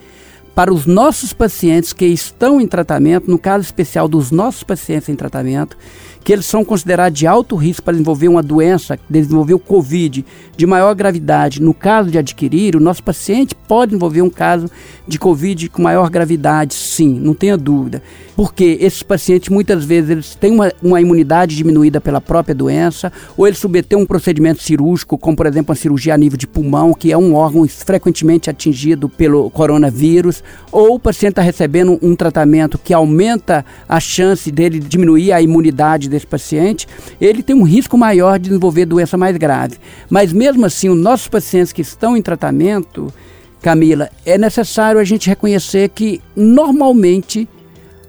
para 0.54 0.72
os 0.72 0.86
nossos 0.86 1.32
pacientes 1.32 1.92
que 1.92 2.06
estão 2.06 2.60
em 2.60 2.66
tratamento, 2.66 3.30
no 3.30 3.38
caso 3.38 3.64
especial 3.64 4.06
dos 4.06 4.30
nossos 4.30 4.62
pacientes 4.62 5.08
em 5.08 5.16
tratamento, 5.16 5.76
que 6.24 6.32
eles 6.32 6.46
são 6.46 6.64
considerados 6.64 7.18
de 7.18 7.26
alto 7.26 7.54
risco 7.54 7.82
para 7.82 7.92
desenvolver 7.92 8.28
uma 8.28 8.42
doença, 8.42 8.98
desenvolver 9.08 9.52
o 9.52 9.58
Covid 9.58 10.24
de 10.56 10.66
maior 10.66 10.94
gravidade. 10.94 11.60
No 11.60 11.74
caso 11.74 12.10
de 12.10 12.16
adquirir, 12.16 12.74
o 12.74 12.80
nosso 12.80 13.02
paciente 13.02 13.54
pode 13.54 13.90
desenvolver 13.90 14.22
um 14.22 14.30
caso 14.30 14.70
de 15.06 15.18
Covid 15.18 15.68
com 15.68 15.82
maior 15.82 16.08
gravidade, 16.08 16.72
sim, 16.72 17.20
não 17.20 17.34
tenha 17.34 17.58
dúvida. 17.58 18.02
Porque 18.34 18.78
esses 18.80 19.02
pacientes 19.02 19.50
muitas 19.50 19.84
vezes 19.84 20.10
eles 20.10 20.34
têm 20.34 20.52
uma, 20.52 20.72
uma 20.82 21.00
imunidade 21.00 21.54
diminuída 21.54 22.00
pela 22.00 22.20
própria 22.20 22.54
doença, 22.54 23.12
ou 23.36 23.46
eles 23.46 23.58
submetem 23.58 23.98
um 23.98 24.06
procedimento 24.06 24.62
cirúrgico, 24.62 25.18
como 25.18 25.36
por 25.36 25.46
exemplo 25.46 25.72
a 25.72 25.76
cirurgia 25.76 26.14
a 26.14 26.18
nível 26.18 26.38
de 26.38 26.46
pulmão, 26.46 26.94
que 26.94 27.12
é 27.12 27.18
um 27.18 27.34
órgão 27.34 27.68
frequentemente 27.68 28.48
atingido 28.48 29.08
pelo 29.08 29.50
coronavírus, 29.50 30.42
ou 30.72 30.94
o 30.94 30.98
paciente 30.98 31.32
está 31.32 31.42
recebendo 31.42 31.98
um 32.00 32.16
tratamento 32.16 32.78
que 32.78 32.94
aumenta 32.94 33.64
a 33.86 34.00
chance 34.00 34.50
dele 34.50 34.80
diminuir 34.80 35.32
a 35.32 35.42
imunidade 35.42 36.08
desse 36.14 36.26
paciente, 36.26 36.86
ele 37.20 37.42
tem 37.42 37.54
um 37.54 37.64
risco 37.64 37.98
maior 37.98 38.38
de 38.38 38.48
desenvolver 38.48 38.86
doença 38.86 39.16
mais 39.16 39.36
grave. 39.36 39.76
Mas 40.08 40.32
mesmo 40.32 40.64
assim, 40.64 40.88
os 40.88 40.98
nossos 40.98 41.28
pacientes 41.28 41.72
que 41.72 41.82
estão 41.82 42.16
em 42.16 42.22
tratamento, 42.22 43.12
Camila, 43.60 44.08
é 44.24 44.38
necessário 44.38 45.00
a 45.00 45.04
gente 45.04 45.28
reconhecer 45.28 45.88
que 45.90 46.20
normalmente 46.36 47.48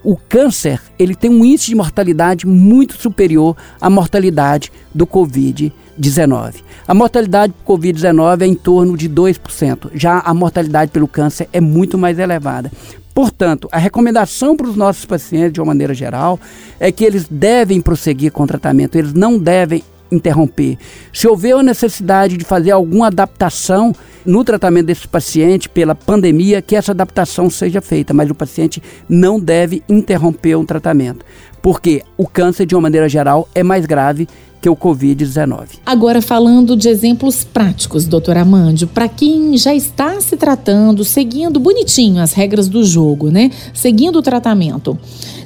o 0.03 0.15
câncer 0.15 0.79
ele 0.99 1.15
tem 1.15 1.31
um 1.31 1.43
índice 1.43 1.67
de 1.67 1.75
mortalidade 1.75 2.45
muito 2.45 2.95
superior 2.95 3.57
à 3.81 3.89
mortalidade 3.89 4.71
do 4.93 5.07
Covid-19. 5.07 6.55
A 6.87 6.93
mortalidade 6.93 7.53
por 7.65 7.79
Covid-19 7.79 8.41
é 8.41 8.45
em 8.45 8.53
torno 8.53 8.95
de 8.95 9.09
2%. 9.09 9.89
Já 9.95 10.19
a 10.19 10.33
mortalidade 10.33 10.91
pelo 10.91 11.07
câncer 11.07 11.49
é 11.51 11.59
muito 11.59 11.97
mais 11.97 12.19
elevada. 12.19 12.71
Portanto, 13.15 13.69
a 13.71 13.77
recomendação 13.77 14.57
para 14.57 14.67
os 14.67 14.75
nossos 14.75 15.05
pacientes, 15.05 15.53
de 15.53 15.61
uma 15.61 15.67
maneira 15.67 15.93
geral, 15.93 16.37
é 16.77 16.91
que 16.91 17.05
eles 17.05 17.25
devem 17.31 17.79
prosseguir 17.79 18.29
com 18.29 18.43
o 18.43 18.47
tratamento, 18.47 18.97
eles 18.97 19.13
não 19.13 19.39
devem 19.39 19.81
interromper. 20.11 20.77
Se 21.13 21.25
houver 21.25 21.55
a 21.55 21.63
necessidade 21.63 22.35
de 22.35 22.43
fazer 22.43 22.71
alguma 22.71 23.07
adaptação 23.07 23.95
no 24.25 24.43
tratamento 24.43 24.87
desse 24.87 25.07
paciente 25.07 25.69
pela 25.69 25.95
pandemia, 25.95 26.61
que 26.61 26.75
essa 26.75 26.91
adaptação 26.91 27.49
seja 27.49 27.79
feita, 27.79 28.13
mas 28.13 28.29
o 28.29 28.35
paciente 28.35 28.83
não 29.07 29.39
deve 29.39 29.81
interromper 29.87 30.55
o 30.55 30.65
tratamento, 30.65 31.23
porque 31.61 32.03
o 32.17 32.27
câncer, 32.27 32.65
de 32.65 32.75
uma 32.75 32.81
maneira 32.81 33.07
geral, 33.07 33.47
é 33.55 33.63
mais 33.63 33.85
grave 33.85 34.27
que 34.65 34.69
o 34.69 34.75
Covid-19. 34.75 35.77
Agora, 35.85 36.23
falando 36.23 36.75
de 36.75 36.89
exemplos 36.89 37.43
práticos, 37.43 38.07
doutor 38.07 38.35
Amandio, 38.35 38.87
para 38.87 39.07
quem 39.07 39.55
já 39.55 39.75
está 39.75 40.19
se 40.19 40.35
tratando, 40.35 41.03
seguindo 41.03 41.59
bonitinho 41.59 42.19
as 42.19 42.33
regras 42.33 42.67
do 42.67 42.83
jogo, 42.83 43.29
né? 43.29 43.51
Seguindo 43.75 44.15
o 44.15 44.23
tratamento, 44.23 44.97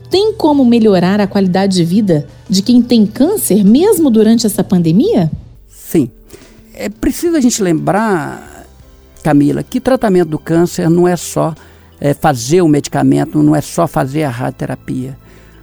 tem 0.09 0.31
como 0.31 0.63
melhorar 0.63 1.19
a 1.19 1.27
qualidade 1.27 1.75
de 1.75 1.83
vida 1.83 2.29
de 2.49 2.61
quem 2.61 2.81
tem 2.81 3.05
câncer, 3.05 3.61
mesmo 3.65 4.09
durante 4.09 4.45
essa 4.45 4.63
pandemia? 4.63 5.29
Sim. 5.67 6.09
É 6.73 6.87
preciso 6.87 7.35
a 7.35 7.41
gente 7.41 7.61
lembrar, 7.61 8.65
Camila, 9.21 9.63
que 9.63 9.81
tratamento 9.81 10.29
do 10.29 10.39
câncer 10.39 10.89
não 10.89 11.05
é 11.05 11.17
só 11.17 11.53
é, 11.99 12.13
fazer 12.13 12.61
o 12.61 12.69
medicamento, 12.69 13.43
não 13.43 13.53
é 13.53 13.59
só 13.59 13.85
fazer 13.85 14.23
a 14.23 14.29
radioterapia. 14.29 15.17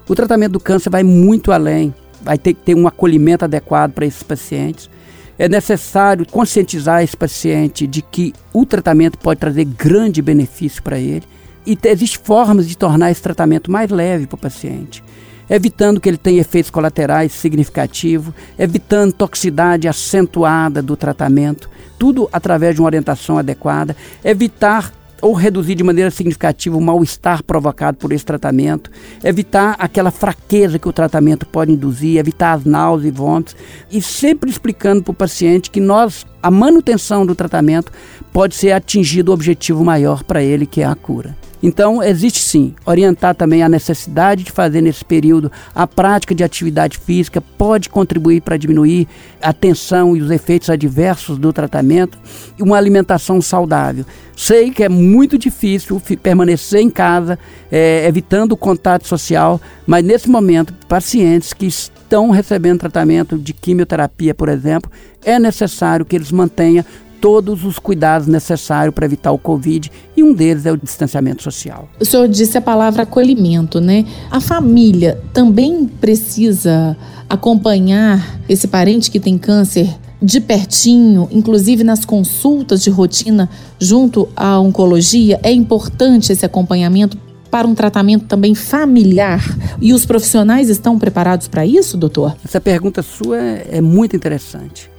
O 0.07 0.15
tratamento 0.15 0.53
do 0.53 0.61
câncer 0.61 0.91
vai 0.91 1.03
muito 1.03 1.51
além 1.51 1.95
vai 2.27 2.37
ter 2.37 2.55
que 2.55 2.61
ter 2.61 2.75
um 2.75 2.89
acolhimento 2.89 3.45
adequado 3.45 3.93
para 3.93 4.05
esses 4.05 4.25
pacientes. 4.25 4.91
É 5.39 5.49
necessário 5.49 6.27
conscientizar 6.27 7.05
esse 7.05 7.17
paciente 7.17 7.87
de 7.87 8.03
que 8.03 8.35
o 8.53 8.67
tratamento 8.67 9.17
pode 9.17 9.39
trazer 9.39 9.65
grande 9.65 10.21
benefício 10.21 10.83
para 10.83 10.99
ele. 10.99 11.23
E 11.65 11.79
existem 11.85 12.21
formas 12.25 12.69
de 12.69 12.77
tornar 12.77 13.13
esse 13.13 13.23
tratamento 13.23 13.71
mais 13.71 13.91
leve 13.91 14.27
para 14.27 14.35
o 14.35 14.41
paciente, 14.41 15.05
evitando 15.49 16.01
que 16.01 16.09
ele 16.09 16.17
tenha 16.17 16.41
efeitos 16.41 16.71
colaterais 16.71 17.33
significativos, 17.33 18.35
evitando 18.59 19.13
toxicidade 19.13 19.87
acentuada 19.87 20.83
do 20.83 20.97
tratamento, 20.97 21.71
tudo 21.97 22.29
através 22.33 22.75
de 22.75 22.81
uma 22.81 22.87
orientação 22.87 23.39
adequada, 23.39 23.97
evitar 24.25 24.93
ou 25.21 25.33
reduzir 25.33 25.75
de 25.75 25.83
maneira 25.83 26.11
significativa 26.11 26.77
o 26.77 26.81
mal-estar 26.81 27.43
provocado 27.43 27.97
por 27.97 28.13
esse 28.13 28.25
tratamento, 28.25 28.91
evitar 29.25 29.77
aquela 29.79 30.11
fraqueza 30.11 30.79
que 30.79 30.89
o 30.89 30.93
tratamento 30.93 31.47
pode 31.47 31.73
induzir, 31.73 32.19
evitar 32.19 32.53
as 32.53 32.65
náuseas 32.65 33.13
e 33.13 33.17
vômitos, 33.17 33.57
e 33.91 34.01
sempre 34.01 34.51
explicando 34.51 35.03
para 35.03 35.13
o 35.13 35.15
paciente 35.15 35.71
que 35.71 35.81
nós, 35.81 36.27
a 36.43 36.51
manutenção 36.51 37.25
do 37.25 37.35
tratamento, 37.35 37.93
pode 38.33 38.55
ser 38.55 38.73
atingido 38.73 39.31
o 39.31 39.35
objetivo 39.35 39.85
maior 39.85 40.23
para 40.23 40.43
ele, 40.43 40.67
que 40.67 40.83
é 40.83 40.87
a 40.87 40.95
cura. 40.95 41.37
Então, 41.63 42.03
existe 42.03 42.41
sim, 42.41 42.75
orientar 42.85 43.35
também 43.35 43.63
a 43.63 43.69
necessidade 43.69 44.45
de 44.45 44.53
fazer 44.53 44.81
nesse 44.81 45.05
período 45.05 45.51
a 45.75 45.87
prática 45.87 46.35
de 46.35 46.45
atividade 46.45 46.99
física 46.99 47.41
pode 47.41 47.89
contribuir 47.89 48.43
para 48.43 48.57
diminuir 48.57 49.09
a 49.41 49.53
tensão 49.53 50.17
e 50.17 50.21
os 50.21 50.31
efeitos 50.31 50.69
adversos 50.69 51.39
do 51.39 51.53
tratamento 51.53 52.19
e 52.59 52.63
uma 52.63 52.77
alimentação 52.77 53.41
saudável. 53.41 54.05
Sei 54.37 54.71
que 54.71 54.85
é 54.85 54.89
muito 54.89 55.39
difícil 55.39 56.01
permanecer 56.23 56.81
em 56.81 56.91
casa, 56.91 57.39
é, 57.73 58.07
evitando 58.07 58.53
o 58.53 58.57
contato 58.57 59.07
social, 59.07 59.61
mas 59.87 60.05
nesse 60.05 60.29
momento, 60.29 60.75
pacientes 60.87 61.53
que 61.53 61.67
estão 61.67 62.31
recebendo 62.31 62.81
tratamento 62.81 63.39
de 63.39 63.53
quimioterapia, 63.53 64.35
por 64.35 64.49
exemplo, 64.49 64.91
é 65.25 65.39
necessário 65.39 66.05
que 66.05 66.15
eles 66.15 66.31
mantenham 66.31 66.85
todos 67.21 67.65
os 67.65 67.79
cuidados 67.79 68.27
necessários 68.27 68.95
para 68.95 69.07
evitar 69.07 69.33
o 69.33 69.39
Covid 69.39 69.91
e 70.17 70.23
um 70.23 70.33
deles 70.33 70.67
é 70.67 70.73
o 70.73 70.77
distanciamento 70.77 71.43
social. 71.43 71.89
O 72.01 72.05
senhor 72.05 72.29
disse 72.29 72.57
a 72.59 72.61
palavra 72.61 73.03
acolhimento, 73.03 73.81
né? 73.81 74.05
A 74.31 74.41
família 74.41 75.21
também 75.33 75.87
precisa 75.87 76.97
acompanhar 77.29 78.41
esse 78.49 78.69
parente 78.69 79.11
que 79.11 79.19
tem 79.19 79.37
câncer 79.37 79.89
de 80.21 80.41
pertinho, 80.41 81.29
inclusive 81.31 81.85
nas 81.85 82.05
consultas 82.05 82.83
de 82.83 82.91
rotina 82.91 83.49
junto 83.79 84.29
à 84.35 84.59
oncologia. 84.59 85.39
É 85.43 85.53
importante 85.53 86.33
esse 86.33 86.47
acompanhamento 86.47 87.19
para 87.51 87.67
um 87.67 87.75
tratamento 87.75 88.25
também 88.27 88.55
familiar 88.55 89.43
e 89.81 89.93
os 89.93 90.05
profissionais 90.05 90.69
estão 90.69 90.99
preparados 90.99 91.49
para 91.49 91.65
isso, 91.65 91.97
doutor? 91.97 92.37
Essa 92.45 92.61
pergunta 92.61 93.03
sua 93.03 93.39
é, 93.39 93.67
é 93.73 93.81
muito 93.81 94.17
interessante. 94.17 94.91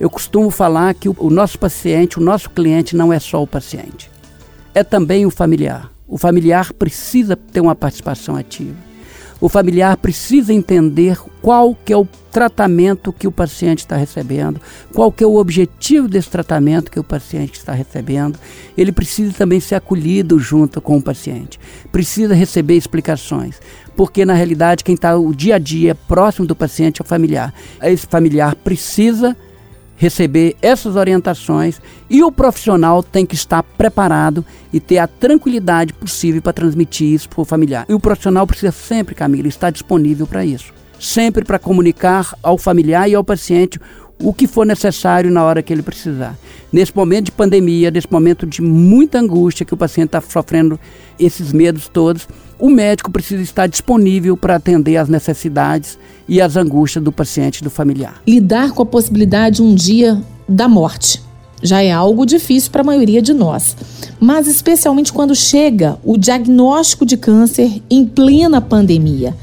Eu 0.00 0.08
costumo 0.08 0.50
falar 0.50 0.94
que 0.94 1.10
o, 1.10 1.28
nosso 1.28 1.58
paciente, 1.58 2.18
o 2.18 2.22
nosso 2.22 2.48
cliente 2.48 2.96
não 2.96 3.12
é 3.12 3.18
só 3.18 3.42
o 3.42 3.46
paciente, 3.46 4.10
é 4.74 4.82
também 4.82 5.26
o 5.26 5.30
familiar. 5.30 5.92
O 6.08 6.16
familiar 6.16 6.72
precisa 6.72 7.36
ter 7.36 7.60
uma 7.60 7.74
participação 7.74 8.34
ativa. 8.34 8.74
O 9.38 9.48
familiar 9.48 9.98
precisa 9.98 10.54
entender 10.54 11.18
qual 11.42 11.74
que 11.74 11.92
é 11.92 11.96
o 11.96 12.08
tratamento 12.32 13.12
que 13.12 13.26
o 13.26 13.32
paciente 13.32 13.80
está 13.80 13.96
recebendo, 13.96 14.60
qual 14.94 15.12
que 15.12 15.22
é 15.22 15.26
o 15.26 15.36
objetivo 15.36 16.08
desse 16.08 16.30
tratamento 16.30 16.90
que 16.90 17.00
o 17.00 17.04
paciente 17.04 17.58
está 17.58 17.72
recebendo. 17.72 18.38
Ele 18.76 18.92
precisa 18.92 19.34
também 19.34 19.60
ser 19.60 19.74
acolhido 19.74 20.38
junto 20.38 20.80
com 20.80 20.96
o 20.96 21.02
paciente. 21.02 21.60
Precisa 21.92 22.34
receber 22.34 22.76
explicações, 22.76 23.60
porque 23.94 24.24
na 24.24 24.34
realidade 24.34 24.84
quem 24.84 24.94
está 24.94 25.16
o 25.16 25.34
dia 25.34 25.56
a 25.56 25.58
dia 25.58 25.94
próximo 25.94 26.46
do 26.46 26.56
paciente 26.56 27.02
é 27.02 27.04
o 27.04 27.08
familiar. 27.08 27.52
Esse 27.82 28.06
familiar 28.06 28.54
precisa 28.54 29.36
receber 30.00 30.56
essas 30.62 30.96
orientações 30.96 31.78
e 32.08 32.24
o 32.24 32.32
profissional 32.32 33.02
tem 33.02 33.26
que 33.26 33.34
estar 33.34 33.62
preparado 33.62 34.42
e 34.72 34.80
ter 34.80 34.96
a 34.96 35.06
tranquilidade 35.06 35.92
possível 35.92 36.40
para 36.40 36.54
transmitir 36.54 37.12
isso 37.12 37.28
para 37.28 37.42
o 37.42 37.44
familiar. 37.44 37.84
E 37.86 37.92
o 37.92 38.00
profissional 38.00 38.46
precisa 38.46 38.72
sempre, 38.72 39.14
Camila, 39.14 39.46
estar 39.46 39.68
disponível 39.68 40.26
para 40.26 40.42
isso. 40.42 40.72
Sempre 40.98 41.44
para 41.44 41.58
comunicar 41.58 42.34
ao 42.42 42.56
familiar 42.56 43.10
e 43.10 43.14
ao 43.14 43.22
paciente 43.22 43.78
o 44.18 44.32
que 44.32 44.46
for 44.46 44.64
necessário 44.64 45.30
na 45.30 45.44
hora 45.44 45.62
que 45.62 45.70
ele 45.70 45.82
precisar. 45.82 46.34
Nesse 46.72 46.96
momento 46.96 47.26
de 47.26 47.32
pandemia, 47.32 47.90
nesse 47.90 48.10
momento 48.10 48.46
de 48.46 48.62
muita 48.62 49.18
angústia 49.18 49.66
que 49.66 49.74
o 49.74 49.76
paciente 49.76 50.08
está 50.08 50.22
sofrendo 50.22 50.80
esses 51.18 51.52
medos 51.52 51.88
todos, 51.88 52.26
o 52.60 52.68
médico 52.68 53.10
precisa 53.10 53.42
estar 53.42 53.66
disponível 53.66 54.36
para 54.36 54.56
atender 54.56 54.96
às 54.96 55.08
necessidades 55.08 55.98
e 56.28 56.40
às 56.40 56.56
angústias 56.56 57.02
do 57.02 57.10
paciente 57.10 57.58
e 57.58 57.64
do 57.64 57.70
familiar. 57.70 58.20
Lidar 58.26 58.72
com 58.72 58.82
a 58.82 58.86
possibilidade 58.86 59.62
um 59.62 59.74
dia 59.74 60.20
da 60.48 60.68
morte 60.68 61.22
já 61.62 61.82
é 61.82 61.90
algo 61.90 62.24
difícil 62.24 62.70
para 62.70 62.80
a 62.80 62.84
maioria 62.84 63.20
de 63.20 63.32
nós, 63.32 63.76
mas 64.18 64.46
especialmente 64.46 65.12
quando 65.12 65.34
chega 65.34 65.98
o 66.04 66.16
diagnóstico 66.16 67.04
de 67.04 67.16
câncer 67.16 67.82
em 67.90 68.06
plena 68.06 68.60
pandemia. 68.60 69.36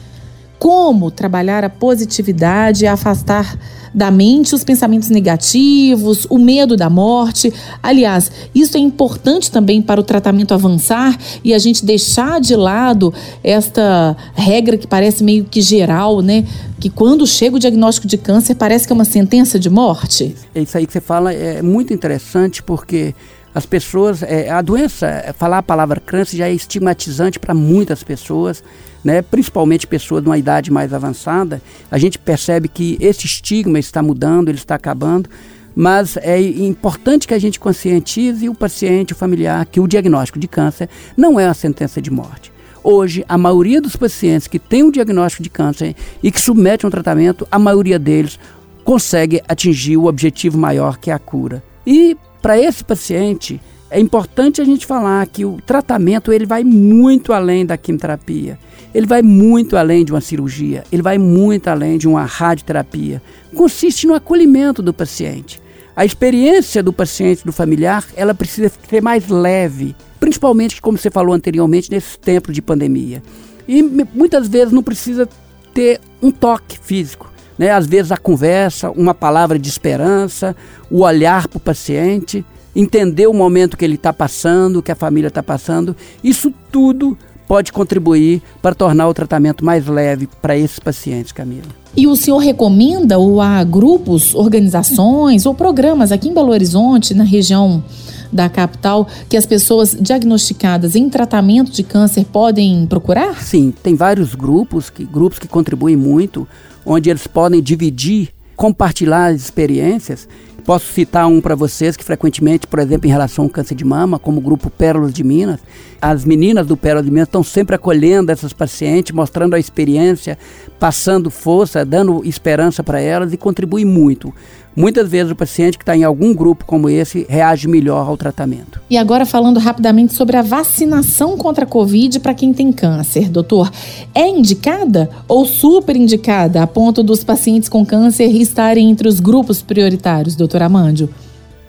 Como 0.60 1.12
trabalhar 1.12 1.64
a 1.64 1.70
positividade 1.70 2.84
e 2.84 2.88
afastar 2.88 3.58
da 3.94 4.12
mente 4.12 4.54
os 4.54 4.64
pensamentos 4.64 5.10
negativos, 5.10 6.28
o 6.30 6.38
medo 6.38 6.78
da 6.78 6.90
morte. 6.90 7.52
Aliás, 7.82 8.32
isso 8.54 8.78
é 8.78 8.80
importante 8.80 9.52
também 9.52 9.82
para 9.82 10.00
o 10.00 10.04
tratamento 10.04 10.54
avançar 10.54 11.18
e 11.44 11.54
a 11.54 11.58
gente 11.58 11.84
deixar 11.84 12.40
de 12.40 12.56
lado 12.56 13.14
esta 13.44 14.16
regra 14.36 14.78
que 14.78 14.86
parece 14.86 15.24
meio 15.24 15.46
que 15.46 15.62
geral, 15.62 16.22
né? 16.22 16.46
Que 16.80 16.92
quando 16.92 17.26
chega 17.26 17.56
o 17.56 17.60
diagnóstico 17.60 18.08
de 18.08 18.18
câncer 18.18 18.54
parece 18.54 18.86
que 18.86 18.94
é 18.94 18.96
uma 18.96 19.06
sentença 19.06 19.58
de 19.58 19.70
morte. 19.70 20.36
É 20.54 20.62
isso 20.62 20.78
aí 20.78 20.86
que 20.86 20.94
você 20.94 21.02
fala 21.02 21.34
é 21.34 21.62
muito 21.64 21.92
interessante 21.92 22.62
porque 22.62 23.16
as 23.54 23.66
pessoas, 23.66 24.22
é, 24.24 24.50
a 24.50 24.62
doença, 24.62 25.08
é, 25.08 25.34
falar 25.34 25.60
a 25.60 25.64
palavra 25.64 26.00
câncer 26.00 26.38
já 26.38 26.48
é 26.48 26.54
estigmatizante 26.54 27.40
para 27.40 27.54
muitas 27.54 28.04
pessoas, 28.04 28.64
né? 29.04 29.22
principalmente 29.22 29.88
pessoas 29.88 30.22
de 30.22 30.30
uma 30.30 30.38
idade 30.38 30.72
mais 30.72 30.94
avançada. 30.94 31.62
A 31.90 31.98
gente 31.98 32.20
percebe 32.20 32.68
que 32.68 32.98
esse 33.00 33.26
estigma 33.26 33.80
está 33.80 34.02
mudando, 34.02 34.50
ele 34.50 34.58
está 34.58 34.76
acabando, 34.76 35.30
mas 35.76 36.18
é 36.18 36.40
importante 36.42 37.28
que 37.28 37.34
a 37.34 37.40
gente 37.40 37.60
conscientize 37.60 38.50
o 38.50 38.56
paciente, 38.56 39.14
o 39.14 39.16
familiar, 39.16 39.66
que 39.66 39.80
o 39.80 39.88
diagnóstico 39.88 40.40
de 40.40 40.48
câncer 40.48 40.90
não 41.16 41.40
é 41.40 41.46
uma 41.46 41.54
sentença 41.54 42.02
de 42.02 42.12
morte. 42.12 42.52
Hoje, 42.84 43.26
a 43.28 43.38
maioria 43.38 43.82
dos 43.82 43.96
pacientes 43.96 44.48
que 44.48 44.60
tem 44.60 44.82
um 44.82 44.92
diagnóstico 44.92 45.44
de 45.44 45.50
câncer 45.50 45.96
e 46.24 46.32
que 46.32 46.42
submete 46.42 46.86
a 46.86 46.88
um 46.88 46.92
tratamento, 46.92 47.48
a 47.52 47.60
maioria 47.60 48.00
deles 48.00 48.40
consegue 48.84 49.42
atingir 49.48 49.98
o 49.98 50.06
objetivo 50.06 50.58
maior 50.58 50.98
que 50.98 51.12
é 51.12 51.14
a 51.14 51.20
cura. 51.20 51.62
E 51.86 52.16
para 52.42 52.60
esse 52.60 52.84
paciente, 52.84 53.60
é 53.90 54.00
importante 54.00 54.62
a 54.62 54.66
gente 54.66 54.86
falar 54.86 55.26
que 55.28 55.46
o 55.46 55.60
tratamento 55.66 56.32
ele 56.32 56.46
vai 56.46 56.64
muito 56.64 57.32
além 57.32 57.66
da 57.66 57.78
quimioterapia. 57.78 58.60
Ele 58.94 59.06
vai 59.06 59.22
muito 59.22 59.78
além 59.78 60.04
de 60.04 60.12
uma 60.12 60.22
cirurgia, 60.22 60.84
ele 60.92 61.02
vai 61.02 61.18
muito 61.18 61.68
além 61.68 61.98
de 61.98 62.08
uma 62.08 62.26
radioterapia. 62.26 63.22
Consiste 63.56 64.08
no 64.08 64.14
acolhimento 64.14 64.82
do 64.82 64.94
paciente. 64.94 65.62
A 65.96 66.06
experiência 66.06 66.84
do 66.84 66.94
paciente, 66.94 67.46
do 67.46 67.52
familiar, 67.52 68.06
ela 68.16 68.34
precisa 68.34 68.72
ser 68.90 69.02
mais 69.02 69.28
leve, 69.30 69.96
principalmente, 70.20 70.82
como 70.82 70.98
você 70.98 71.10
falou 71.10 71.34
anteriormente, 71.34 71.90
nesse 71.90 72.20
tempo 72.20 72.52
de 72.52 72.62
pandemia. 72.62 73.22
E 73.68 73.82
muitas 73.82 74.48
vezes 74.48 74.72
não 74.72 74.84
precisa 74.84 75.28
ter 75.74 76.00
um 76.22 76.32
toque 76.32 76.78
físico. 76.80 77.32
Né? 77.58 77.72
Às 77.72 77.88
vezes 77.88 78.12
a 78.12 78.18
conversa, 78.18 78.92
uma 78.92 79.14
palavra 79.14 79.58
de 79.58 79.68
esperança, 79.68 80.56
o 80.90 81.02
olhar 81.02 81.48
para 81.48 81.58
o 81.58 81.62
paciente, 81.62 82.46
entender 82.76 83.28
o 83.28 83.34
momento 83.34 83.76
que 83.76 83.84
ele 83.84 83.96
está 83.96 84.14
passando, 84.14 84.82
que 84.84 84.92
a 84.92 84.96
família 84.96 85.30
está 85.30 85.42
passando, 85.42 85.96
isso 86.24 86.54
tudo 86.72 87.18
pode 87.48 87.72
contribuir 87.72 88.42
para 88.62 88.76
tornar 88.76 89.08
o 89.08 89.14
tratamento 89.14 89.64
mais 89.64 89.88
leve 89.88 90.28
para 90.42 90.58
esses 90.58 90.80
pacientes, 90.80 91.32
Camila. 91.32 91.68
E 91.96 92.06
o 92.06 92.16
senhor 92.16 92.38
recomenda 92.40 93.18
ou 93.18 93.42
há 93.42 93.64
grupos, 93.64 94.36
organizações 94.36 95.46
ou 95.46 95.56
programas 95.56 96.12
aqui 96.12 96.28
em 96.28 96.34
Belo 96.34 96.52
Horizonte, 96.52 97.14
na 97.14 97.24
região 97.24 97.84
da 98.32 98.50
capital, 98.50 99.08
que 99.30 99.38
as 99.38 99.46
pessoas 99.46 99.96
diagnosticadas 100.00 100.96
em 100.96 101.10
tratamento 101.10 101.72
de 101.72 101.84
câncer 101.84 102.26
podem 102.26 102.86
procurar? 102.86 103.42
Sim, 103.42 103.74
tem 103.84 103.96
vários 103.96 104.36
grupos, 104.36 104.90
que, 104.90 105.04
grupos 105.06 105.40
que 105.40 105.48
contribuem 105.48 105.96
muito 105.96 106.48
onde 106.86 107.10
eles 107.10 107.28
podem 107.28 107.62
dividir, 107.62 108.30
compartilhar 108.56 109.28
as 109.28 109.42
experiências. 109.42 110.28
Posso 110.64 110.92
citar 110.92 111.28
um 111.28 111.40
para 111.40 111.56
vocês 111.56 111.96
que 111.96 112.04
frequentemente, 112.04 112.68
por 112.68 112.80
exemplo, 112.80 113.08
em 113.08 113.10
relação 113.10 113.46
ao 113.46 113.50
câncer 113.50 113.74
de 113.74 113.86
mama, 113.86 114.20
como 114.20 114.40
o 114.40 114.42
grupo 114.42 114.70
Pérolas 114.70 115.14
de 115.14 115.24
Minas, 115.24 115.62
as 116.02 116.26
meninas 116.26 116.68
do 116.68 116.76
Pérolas 116.76 117.06
de 117.06 117.12
Minas 117.12 117.30
estão 117.30 117.42
sempre 117.42 117.76
acolhendo 117.76 118.32
essas 118.32 118.52
pacientes, 118.52 119.14
mostrando 119.14 119.54
a 119.54 119.60
experiência, 119.60 120.38
passando 120.78 121.32
força, 121.32 121.86
dando 121.86 122.22
esperança 122.26 122.84
para 122.84 123.00
elas 123.00 123.32
e 123.32 123.38
contribui 123.38 123.86
muito. 123.86 124.34
Muitas 124.78 125.10
vezes 125.10 125.32
o 125.32 125.36
paciente 125.36 125.76
que 125.76 125.82
está 125.82 125.98
em 125.98 126.04
algum 126.04 126.36
grupo 126.36 126.64
como 126.64 126.88
esse 126.88 127.26
reage 127.28 127.68
melhor 127.68 128.08
ao 128.08 128.16
tratamento. 128.16 128.80
E 128.88 128.96
agora 128.96 129.26
falando 129.26 129.60
rapidamente 129.60 130.14
sobre 130.14 130.38
a 130.38 130.44
vacinação 130.44 131.36
contra 131.36 131.64
a 131.64 131.68
Covid 131.68 132.20
para 132.20 132.36
quem 132.36 132.54
tem 132.54 132.72
câncer, 132.72 133.28
doutor. 133.28 133.72
É 134.14 134.28
indicada 134.30 135.10
ou 135.28 135.48
super 135.48 135.96
indicada 135.96 136.62
a 136.62 136.68
ponto 136.68 137.02
dos 137.02 137.24
pacientes 137.24 137.68
com 137.68 137.84
câncer 137.84 138.28
estarem 138.28 138.92
entre 138.92 139.08
os 139.08 139.20
grupos 139.20 139.64
prioritários, 139.64 140.36
doutor 140.36 140.62
Amândio? 140.62 141.10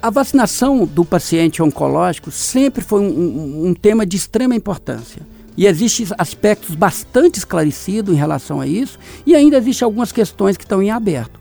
A 0.03 0.11
vacinação 0.11 0.85
do 0.85 1.03
paciente 1.03 1.63
oncológico 1.63 2.31
sempre 2.31 2.85
foi 2.85 3.01
um, 3.01 3.07
um, 3.09 3.69
um 3.69 3.75
tema 3.75 4.05
de 4.05 4.19
extrema 4.19 4.55
importância. 4.55 5.23
E 5.57 5.65
existem 5.65 6.07
aspectos 6.19 6.75
bastante 6.75 7.39
esclarecidos 7.39 8.15
em 8.15 8.19
relação 8.19 8.61
a 8.61 8.67
isso, 8.67 8.99
e 9.27 9.35
ainda 9.35 9.57
existem 9.57 9.87
algumas 9.87 10.13
questões 10.13 10.59
que 10.59 10.65
estão 10.65 10.83
em 10.83 10.91
aberto. 10.91 11.38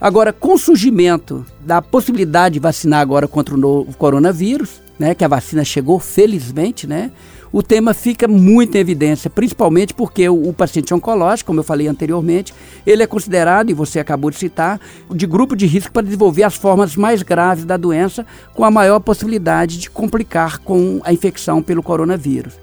Agora, 0.00 0.32
com 0.32 0.54
o 0.54 0.58
surgimento 0.58 1.44
da 1.60 1.82
possibilidade 1.82 2.54
de 2.54 2.60
vacinar 2.60 3.00
agora 3.00 3.26
contra 3.26 3.54
o 3.54 3.58
novo 3.58 3.96
coronavírus, 3.96 4.80
né, 4.96 5.12
que 5.12 5.24
a 5.24 5.28
vacina 5.28 5.64
chegou 5.64 5.98
felizmente, 5.98 6.86
né, 6.86 7.10
o 7.52 7.62
tema 7.62 7.92
fica 7.92 8.28
muito 8.28 8.76
em 8.76 8.80
evidência, 8.80 9.28
principalmente 9.28 9.92
porque 9.94 10.28
o, 10.28 10.50
o, 10.50 10.52
paciente 10.52 10.94
oncológico, 10.94 11.48
como 11.48 11.60
eu 11.60 11.64
falei 11.64 11.88
anteriormente, 11.88 12.54
ele 12.86 13.02
é 13.02 13.06
considerado, 13.06 13.70
e 13.70 13.74
você 13.74 13.98
acabou 13.98 14.30
de 14.30 14.36
citar, 14.36 14.80
de 15.10 15.26
grupo 15.26 15.56
de 15.56 15.66
risco 15.66 15.92
para 15.92 16.02
desenvolver 16.02 16.44
as 16.44 16.54
formas 16.54 16.94
mais 16.94 17.22
graves 17.22 17.64
da 17.64 17.76
doença, 17.76 18.24
com 18.54 18.64
a 18.64 18.70
maior 18.70 19.00
possibilidade 19.00 19.78
de 19.78 19.90
complicar 19.90 20.58
com 20.58 21.00
a 21.02 21.12
infecção 21.12 21.62
pelo 21.62 21.82
coronavírus. 21.82 22.54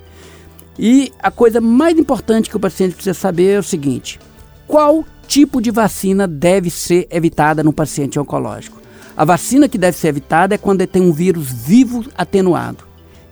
E 0.78 1.12
a 1.20 1.32
coisa 1.32 1.60
mais 1.60 1.98
importante 1.98 2.50
que 2.50 2.58
o 2.58 2.60
paciente 2.60 2.94
precisa 2.96 3.14
saber 3.14 3.56
é 3.56 3.60
o 3.60 3.64
seguinte: 3.64 4.20
qual 4.68 5.06
tipo 5.28 5.62
de 5.62 5.72
vacina 5.72 6.28
deve 6.28 6.70
ser 6.70 7.08
evitada 7.10 7.64
no 7.64 7.74
paciente 7.74 8.20
oncológico. 8.20 8.82
A 9.18 9.24
vacina 9.24 9.70
que 9.70 9.78
deve 9.78 9.98
ser 9.98 10.10
evitada 10.10 10.56
é 10.56 10.58
quando 10.58 10.86
tem 10.86 11.02
um 11.02 11.14
vírus 11.14 11.52
vivo 11.52 12.06
atenuado. 12.18 12.84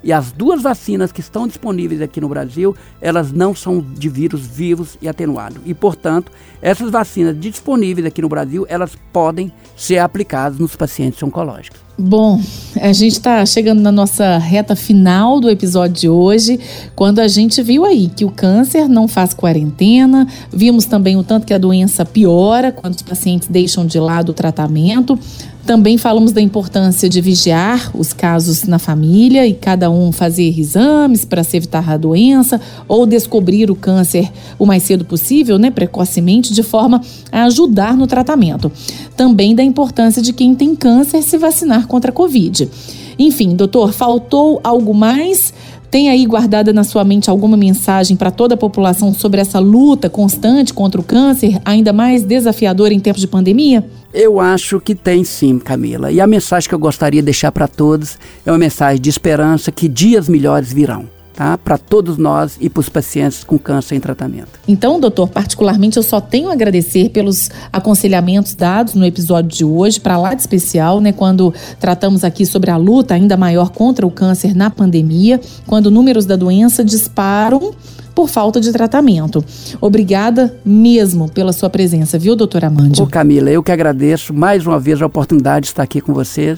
E 0.03 0.12
as 0.12 0.32
duas 0.34 0.62
vacinas 0.62 1.13
que 1.13 1.21
estão 1.21 1.47
disponíveis 1.47 2.01
aqui 2.01 2.19
no 2.19 2.27
Brasil, 2.27 2.75
elas 2.99 3.32
não 3.32 3.56
são 3.56 3.79
de 3.79 4.10
vírus 4.10 4.45
vivos 4.45 4.97
e 5.01 5.08
atenuados. 5.08 5.62
E, 5.65 5.73
portanto, 5.73 6.29
essas 6.62 6.91
vacinas 6.91 7.39
disponíveis 7.39 8.06
aqui 8.06 8.21
no 8.21 8.27
Brasil, 8.27 8.65
elas 8.67 8.97
podem 9.13 9.51
ser 9.77 9.99
aplicadas 9.99 10.60
nos 10.60 10.75
pacientes 10.75 11.23
oncológicos. 11.23 11.79
Bom, 11.97 12.41
a 12.82 12.91
gente 12.91 13.12
está 13.12 13.45
chegando 13.45 13.79
na 13.79 13.91
nossa 13.91 14.39
reta 14.39 14.75
final 14.75 15.39
do 15.39 15.47
episódio 15.47 15.93
de 15.93 16.10
hoje, 16.10 16.60
quando 16.95 17.19
a 17.19 17.27
gente 17.27 17.62
viu 17.62 17.86
aí 17.86 18.10
que 18.10 18.25
o 18.25 18.32
câncer 18.32 18.89
não 18.89 19.08
faz 19.08 19.32
quarentena, 19.32 20.27
vimos 20.51 20.86
também 20.86 21.15
o 21.17 21.23
tanto 21.23 21.45
que 21.45 21.53
a 21.53 21.58
doença 21.60 22.03
piora 22.03 22.71
quando 22.71 22.95
os 22.95 23.03
pacientes 23.03 23.47
deixam 23.47 23.86
de 23.86 23.99
lado 23.99 24.29
o 24.29 24.34
tratamento. 24.34 25.19
Também 25.65 25.97
falamos 25.97 26.34
da 26.34 26.41
importância 26.41 27.08
de 27.08 27.21
vigiar 27.21 27.89
os 27.97 28.12
casos 28.12 28.63
na 28.63 28.77
família 28.77 29.47
e 29.47 29.53
cada 29.53 29.89
um 29.89 30.12
fazer 30.12 30.60
exames 30.60 31.23
para 31.23 31.41
se 31.41 31.56
evitar 31.56 31.89
a 31.89 31.95
doença 31.95 32.60
ou 32.86 33.06
descobrir 33.06 33.71
o 33.71 33.75
câncer 33.75 34.29
o 34.60 34.65
mais 34.65 34.84
cedo 34.84 35.06
possível, 35.06 35.58
né, 35.58 35.71
precocemente, 35.71 36.53
de 36.53 36.63
forma 36.63 36.99
a 37.32 37.45
ajudar 37.45 37.95
no 37.95 38.08
tratamento. 38.08 38.69
Também 39.15 39.56
da 39.56 39.63
importância 39.63 40.21
de 40.21 40.34
quem 40.34 40.53
tem 40.53 40.75
câncer 40.75 41.21
se 41.21 41.38
vacinar 41.38 41.83
contra 41.88 42.12
a 42.12 42.13
Covid. 42.13 42.69
Enfim, 43.17 43.56
doutor, 43.56 43.93
faltou 43.93 44.60
algo 44.63 44.93
mais? 44.93 45.54
Tem 45.91 46.10
aí 46.10 46.26
guardada 46.26 46.74
na 46.74 46.84
sua 46.84 47.04
mente 47.04 47.30
alguma 47.30 47.56
mensagem 47.56 48.17
para 48.17 48.32
toda 48.32 48.56
a 48.56 48.58
população 48.58 49.13
sobre 49.13 49.39
essa 49.39 49.60
luta 49.60 50.10
constante 50.10 50.74
contra 50.74 51.00
o 51.00 51.04
câncer, 51.04 51.62
ainda 51.63 51.93
mais 51.93 52.24
desafiadora 52.24 52.93
em 52.93 53.00
tempos 53.00 53.22
de 53.22 53.28
pandemia? 53.28 53.86
Eu 54.12 54.39
acho 54.39 54.80
que 54.80 54.96
tem 54.96 55.24
sim, 55.24 55.60
Camila. 55.60 56.12
E 56.12 56.19
a 56.19 56.26
mensagem 56.26 56.67
que 56.67 56.74
eu 56.74 56.80
gostaria 56.80 57.22
de 57.22 57.26
deixar 57.26 57.52
para 57.52 57.67
todos 57.67 58.17
é 58.43 58.52
uma 58.52 58.58
mensagem 58.58 59.00
de 59.00 59.10
esperança 59.10 59.72
que 59.72 59.88
dias 59.88 60.28
melhores 60.28 60.74
virão 60.74 61.08
tá? 61.34 61.58
para 61.58 61.78
todos 61.78 62.17
nós 62.17 62.58
e 62.60 62.69
para 62.69 62.82
os 62.82 62.89
pacientes 62.89 63.43
com 63.43 63.58
câncer 63.58 63.96
em 63.96 64.00
tratamento. 64.00 64.60
Então, 64.67 65.00
doutor, 65.00 65.30
particularmente 65.30 65.98
eu 65.98 66.04
só 66.04 66.22
tenho 66.22 66.50
a 66.50 66.54
agradecer 66.54 67.10
pelos 67.10 67.50
aconselhamentos 67.72 68.56
dados 68.56 68.93
no 68.93 69.06
episódio 69.06 69.50
de 69.50 69.65
hoje, 69.65 70.00
para 70.00 70.17
lá 70.17 70.34
de 70.34 70.41
especial, 70.41 71.00
né, 71.00 71.12
quando 71.12 71.54
tratamos 71.80 72.24
aqui 72.24 72.46
sobre 72.46 72.72
a 72.72 72.78
luta 72.78 73.13
ainda 73.13 73.36
maior 73.36 73.69
contra 73.69 74.06
o 74.06 74.12
câncer 74.12 74.56
na 74.56 74.69
pandemia, 74.69 75.39
quando 75.65 75.91
números 75.91 76.26
da 76.26 76.36
doença 76.36 76.84
disparam 76.84 77.74
por 78.13 78.30
falta 78.30 78.62
de 78.62 78.72
tratamento. 78.72 79.43
Obrigada 79.82 80.56
mesmo 80.63 81.30
pela 81.30 81.52
sua 81.52 81.69
presença, 81.69 82.17
viu, 82.19 82.36
doutora 82.36 82.67
Amândio? 82.67 83.04
Ô 83.04 83.08
Camila, 83.08 83.50
eu 83.50 83.63
que 83.63 83.72
agradeço 83.72 84.34
mais 84.34 84.65
uma 84.65 84.80
vez 84.80 85.02
a 85.02 85.06
oportunidade 85.06 85.63
de 85.63 85.69
estar 85.69 85.84
aqui 85.84 86.00
com 86.00 86.13
você 86.13 86.58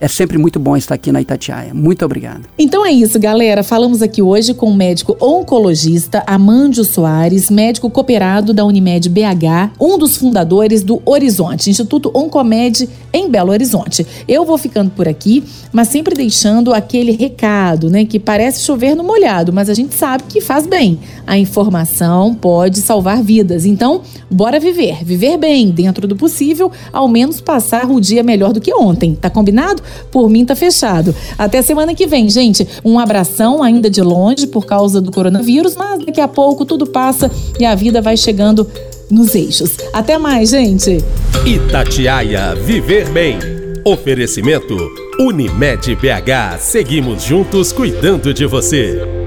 é 0.00 0.08
sempre 0.08 0.38
muito 0.38 0.58
bom 0.58 0.76
estar 0.76 0.94
aqui 0.94 1.10
na 1.10 1.20
Itatiaia. 1.20 1.72
Muito 1.72 2.04
obrigado. 2.04 2.42
Então 2.58 2.84
é 2.84 2.92
isso, 2.92 3.18
galera. 3.18 3.62
Falamos 3.62 4.02
aqui 4.02 4.20
hoje 4.20 4.54
com 4.54 4.70
o 4.70 4.74
médico 4.74 5.16
oncologista 5.20 6.22
Amândio 6.26 6.84
Soares, 6.84 7.50
médico 7.50 7.88
cooperado 7.88 8.52
da 8.52 8.64
Unimed 8.64 9.08
BH, 9.08 9.72
um 9.80 9.98
dos 9.98 10.16
fundadores 10.16 10.82
do 10.82 11.00
Horizonte, 11.04 11.70
Instituto 11.70 12.10
Oncomed 12.14 12.88
em 13.12 13.30
Belo 13.30 13.50
Horizonte. 13.50 14.06
Eu 14.28 14.44
vou 14.44 14.58
ficando 14.58 14.90
por 14.90 15.08
aqui, 15.08 15.42
mas 15.72 15.88
sempre 15.88 16.14
deixando 16.14 16.74
aquele 16.74 17.12
recado, 17.12 17.90
né, 17.90 18.04
que 18.04 18.18
parece 18.18 18.62
chover 18.62 18.94
no 18.94 19.02
molhado, 19.02 19.52
mas 19.52 19.70
a 19.70 19.74
gente 19.74 19.94
sabe 19.94 20.24
que 20.28 20.40
faz 20.40 20.66
bem. 20.66 20.98
A 21.26 21.38
informação 21.38 22.34
pode 22.34 22.80
salvar 22.80 23.22
vidas. 23.22 23.64
Então, 23.64 24.02
bora 24.30 24.60
viver, 24.60 25.04
viver 25.04 25.38
bem, 25.38 25.70
dentro 25.70 26.06
do 26.06 26.16
possível, 26.16 26.70
ao 26.92 27.08
menos 27.08 27.40
passar 27.40 27.90
o 27.90 28.00
dia 28.00 28.22
melhor 28.22 28.52
do 28.52 28.60
que 28.60 28.74
ontem. 28.74 29.14
Tá 29.14 29.30
combinado? 29.30 29.82
Por 30.10 30.28
mim 30.28 30.44
tá 30.44 30.54
fechado. 30.54 31.14
Até 31.36 31.62
semana 31.62 31.94
que 31.94 32.06
vem, 32.06 32.28
gente. 32.28 32.66
Um 32.84 32.98
abração 32.98 33.62
ainda 33.62 33.90
de 33.90 34.02
longe 34.02 34.46
por 34.46 34.66
causa 34.66 35.00
do 35.00 35.10
coronavírus, 35.10 35.74
mas 35.76 36.04
daqui 36.04 36.20
a 36.20 36.28
pouco 36.28 36.64
tudo 36.64 36.86
passa 36.86 37.30
e 37.58 37.64
a 37.64 37.74
vida 37.74 38.00
vai 38.00 38.16
chegando 38.16 38.66
nos 39.10 39.34
eixos. 39.34 39.76
Até 39.92 40.18
mais, 40.18 40.50
gente. 40.50 40.98
Itatiaia 41.44 42.54
Viver 42.54 43.08
Bem. 43.10 43.38
Oferecimento 43.84 44.76
Unimed 45.20 45.94
BH. 45.94 46.58
Seguimos 46.58 47.22
juntos 47.22 47.72
cuidando 47.72 48.34
de 48.34 48.44
você. 48.44 49.25